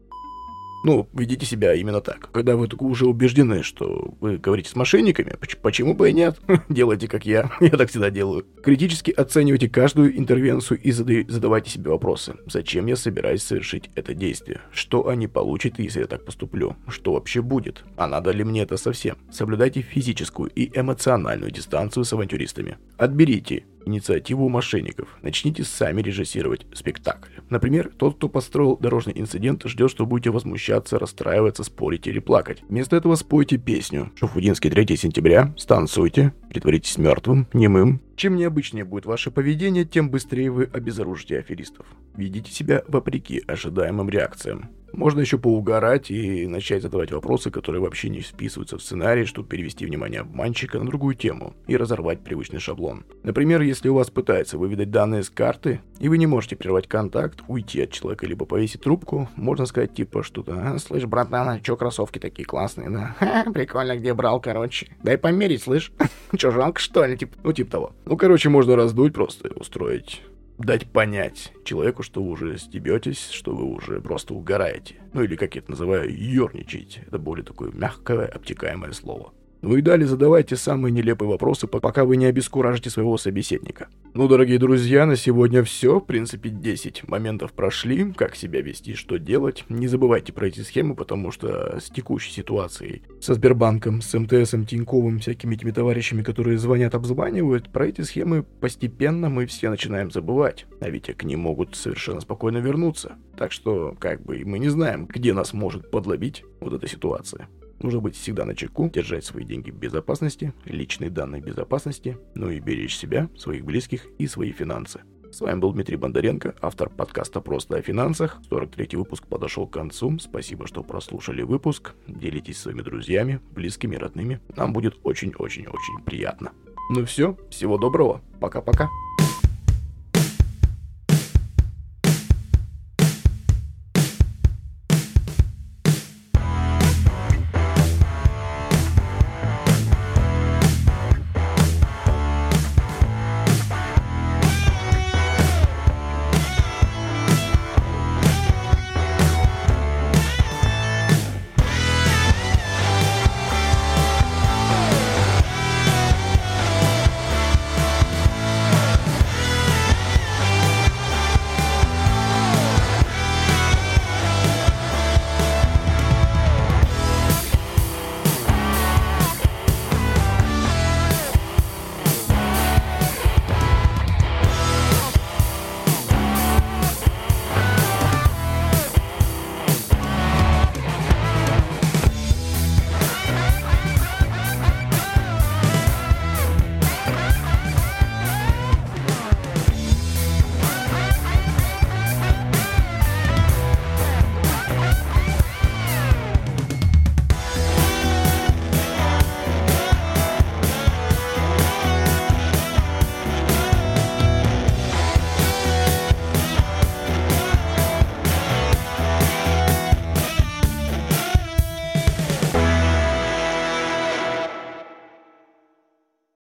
ну, 0.84 1.08
ведите 1.14 1.46
себя 1.46 1.74
именно 1.74 2.02
так. 2.02 2.30
Когда 2.30 2.56
вы 2.56 2.68
уже 2.78 3.06
убеждены, 3.06 3.62
что 3.62 4.14
вы 4.20 4.36
говорите 4.36 4.68
с 4.68 4.76
мошенниками, 4.76 5.34
почему 5.62 5.94
бы 5.94 6.10
и 6.10 6.12
нет? 6.12 6.38
Делайте, 6.68 7.08
как 7.08 7.24
я. 7.24 7.50
Я 7.60 7.70
так 7.70 7.88
всегда 7.88 8.10
делаю. 8.10 8.46
Критически 8.62 9.10
оценивайте 9.10 9.68
каждую 9.68 10.16
интервенцию 10.18 10.78
и 10.80 10.92
задавайте 10.92 11.70
себе 11.70 11.90
вопросы. 11.90 12.34
Зачем 12.46 12.86
я 12.86 12.96
собираюсь 12.96 13.42
совершить 13.42 13.90
это 13.94 14.14
действие? 14.14 14.60
Что 14.72 15.08
они 15.08 15.26
получат, 15.26 15.78
если 15.78 16.00
я 16.00 16.06
так 16.06 16.24
поступлю? 16.24 16.76
Что 16.88 17.14
вообще 17.14 17.40
будет? 17.40 17.84
А 17.96 18.06
надо 18.06 18.30
ли 18.30 18.44
мне 18.44 18.62
это 18.62 18.76
совсем? 18.76 19.16
Соблюдайте 19.30 19.80
физическую 19.80 20.50
и 20.50 20.70
эмоциональную 20.78 21.50
дистанцию 21.50 22.04
с 22.04 22.12
авантюристами. 22.12 22.76
Отберите 22.98 23.64
инициативу 23.86 24.48
мошенников. 24.48 25.08
Начните 25.22 25.64
сами 25.64 26.02
режиссировать 26.02 26.66
спектакль. 26.74 27.30
Например, 27.50 27.90
тот, 27.96 28.16
кто 28.16 28.28
построил 28.28 28.76
дорожный 28.76 29.14
инцидент, 29.16 29.62
ждет, 29.64 29.90
что 29.90 30.06
будете 30.06 30.30
возмущаться, 30.30 30.98
расстраиваться, 30.98 31.64
спорить 31.64 32.06
или 32.06 32.18
плакать. 32.18 32.62
Вместо 32.68 32.96
этого 32.96 33.14
спойте 33.14 33.56
песню. 33.58 34.12
Шуфудинский 34.16 34.70
3 34.70 34.96
сентября, 34.96 35.54
станцуйте, 35.56 36.32
притворитесь 36.54 36.98
мертвым, 36.98 37.48
немым. 37.52 38.00
Чем 38.14 38.36
необычнее 38.36 38.84
будет 38.84 39.06
ваше 39.06 39.32
поведение, 39.32 39.84
тем 39.84 40.08
быстрее 40.08 40.50
вы 40.50 40.70
обезоружите 40.72 41.38
аферистов. 41.38 41.84
Ведите 42.16 42.52
себя 42.52 42.84
вопреки 42.86 43.42
ожидаемым 43.48 44.08
реакциям. 44.08 44.70
Можно 44.96 45.20
еще 45.20 45.38
поугарать 45.38 46.08
и 46.12 46.46
начать 46.46 46.82
задавать 46.82 47.10
вопросы, 47.10 47.50
которые 47.50 47.82
вообще 47.82 48.08
не 48.10 48.20
вписываются 48.20 48.78
в 48.78 48.82
сценарий, 48.82 49.24
чтобы 49.24 49.48
перевести 49.48 49.84
внимание 49.84 50.20
обманщика 50.20 50.78
на 50.78 50.86
другую 50.86 51.16
тему 51.16 51.54
и 51.66 51.76
разорвать 51.76 52.22
привычный 52.22 52.60
шаблон. 52.60 53.04
Например, 53.24 53.60
если 53.62 53.88
у 53.88 53.94
вас 53.94 54.10
пытается 54.10 54.56
выведать 54.56 54.92
данные 54.92 55.24
с 55.24 55.30
карты, 55.30 55.80
и 55.98 56.08
вы 56.08 56.16
не 56.16 56.28
можете 56.28 56.54
прервать 56.54 56.86
контакт, 56.86 57.42
уйти 57.48 57.82
от 57.82 57.90
человека, 57.90 58.26
либо 58.26 58.46
повесить 58.46 58.82
трубку, 58.82 59.28
можно 59.34 59.66
сказать 59.66 59.94
типа 59.94 60.22
что-то 60.22 60.74
«А, 60.74 60.78
«Слышь, 60.78 61.06
братан, 61.06 61.48
а 61.48 61.60
чё 61.60 61.76
кроссовки 61.76 62.20
такие 62.20 62.44
классные, 62.44 62.88
да? 62.88 63.16
Ха, 63.18 63.50
прикольно, 63.52 63.96
где 63.96 64.14
брал, 64.14 64.40
короче. 64.40 64.94
Дай 65.02 65.18
померить, 65.18 65.64
слышь? 65.64 65.90
Чё, 66.44 66.50
жалко, 66.50 66.78
что 66.78 67.06
ли? 67.06 67.16
Типа, 67.16 67.38
ну, 67.42 67.54
типа 67.54 67.70
того. 67.70 67.92
Ну, 68.04 68.18
короче, 68.18 68.50
можно 68.50 68.76
раздуть 68.76 69.14
просто 69.14 69.48
и 69.48 69.52
устроить 69.58 70.20
дать 70.58 70.86
понять 70.86 71.54
человеку, 71.64 72.02
что 72.02 72.22
вы 72.22 72.32
уже 72.32 72.58
стебетесь, 72.58 73.30
что 73.30 73.54
вы 73.54 73.64
уже 73.64 74.02
просто 74.02 74.34
угораете. 74.34 74.96
Ну 75.14 75.22
или, 75.22 75.36
как 75.36 75.54
я 75.54 75.62
это 75.62 75.70
называю, 75.70 76.14
ерничаете. 76.14 77.04
Это 77.06 77.18
более 77.18 77.46
такое 77.46 77.72
мягкое, 77.72 78.26
обтекаемое 78.26 78.92
слово. 78.92 79.32
Вы 79.64 79.78
и 79.78 79.82
далее 79.82 80.06
задавайте 80.06 80.56
самые 80.56 80.92
нелепые 80.92 81.26
вопросы, 81.26 81.66
пока 81.66 82.04
вы 82.04 82.18
не 82.18 82.26
обескуражите 82.26 82.90
своего 82.90 83.16
собеседника. 83.16 83.88
Ну, 84.12 84.28
дорогие 84.28 84.58
друзья, 84.58 85.06
на 85.06 85.16
сегодня 85.16 85.64
все. 85.64 86.00
В 86.00 86.04
принципе, 86.04 86.50
10 86.50 87.08
моментов 87.08 87.54
прошли. 87.54 88.12
Как 88.12 88.36
себя 88.36 88.60
вести, 88.60 88.92
что 88.94 89.18
делать. 89.18 89.64
Не 89.70 89.88
забывайте 89.88 90.34
про 90.34 90.48
эти 90.48 90.60
схемы, 90.60 90.94
потому 90.94 91.30
что 91.30 91.80
с 91.80 91.88
текущей 91.88 92.30
ситуацией, 92.30 93.04
со 93.22 93.32
Сбербанком, 93.32 94.02
с 94.02 94.12
МТСом, 94.12 94.66
Тиньковым, 94.66 95.18
всякими 95.18 95.54
этими 95.54 95.70
товарищами, 95.70 96.22
которые 96.22 96.58
звонят, 96.58 96.94
обзванивают, 96.94 97.72
про 97.72 97.86
эти 97.86 98.02
схемы 98.02 98.42
постепенно 98.42 99.30
мы 99.30 99.46
все 99.46 99.70
начинаем 99.70 100.10
забывать. 100.10 100.66
А 100.80 100.90
ведь 100.90 101.06
к 101.06 101.24
ним 101.24 101.40
могут 101.40 101.74
совершенно 101.74 102.20
спокойно 102.20 102.58
вернуться. 102.58 103.16
Так 103.38 103.50
что, 103.50 103.96
как 103.98 104.22
бы, 104.22 104.42
мы 104.44 104.58
не 104.58 104.68
знаем, 104.68 105.06
где 105.06 105.32
нас 105.32 105.54
может 105.54 105.90
подловить 105.90 106.44
вот 106.60 106.74
эта 106.74 106.86
ситуация. 106.86 107.48
Нужно 107.80 108.00
быть 108.00 108.16
всегда 108.16 108.44
на 108.44 108.54
чеку, 108.54 108.90
держать 108.90 109.24
свои 109.24 109.44
деньги 109.44 109.70
в 109.70 109.76
безопасности, 109.76 110.52
личные 110.64 111.10
данные 111.10 111.42
в 111.42 111.44
безопасности, 111.44 112.18
ну 112.34 112.50
и 112.50 112.60
беречь 112.60 112.96
себя, 112.96 113.28
своих 113.36 113.64
близких 113.64 114.06
и 114.18 114.26
свои 114.26 114.52
финансы. 114.52 115.00
С 115.34 115.40
вами 115.40 115.58
был 115.58 115.72
Дмитрий 115.72 115.96
Бондаренко, 115.96 116.54
автор 116.60 116.88
подкаста 116.88 117.40
«Просто 117.40 117.76
о 117.76 117.82
финансах». 117.82 118.40
43-й 118.48 118.94
выпуск 118.94 119.26
подошел 119.26 119.66
к 119.66 119.72
концу. 119.72 120.16
Спасибо, 120.20 120.68
что 120.68 120.84
прослушали 120.84 121.42
выпуск. 121.42 121.94
Делитесь 122.06 122.58
своими 122.58 122.82
друзьями, 122.82 123.40
близкими, 123.50 123.96
родными. 123.96 124.40
Нам 124.56 124.72
будет 124.72 124.94
очень-очень-очень 125.02 126.04
приятно. 126.04 126.52
Ну 126.88 127.04
все, 127.04 127.36
всего 127.50 127.78
доброго. 127.78 128.20
Пока-пока. 128.40 128.88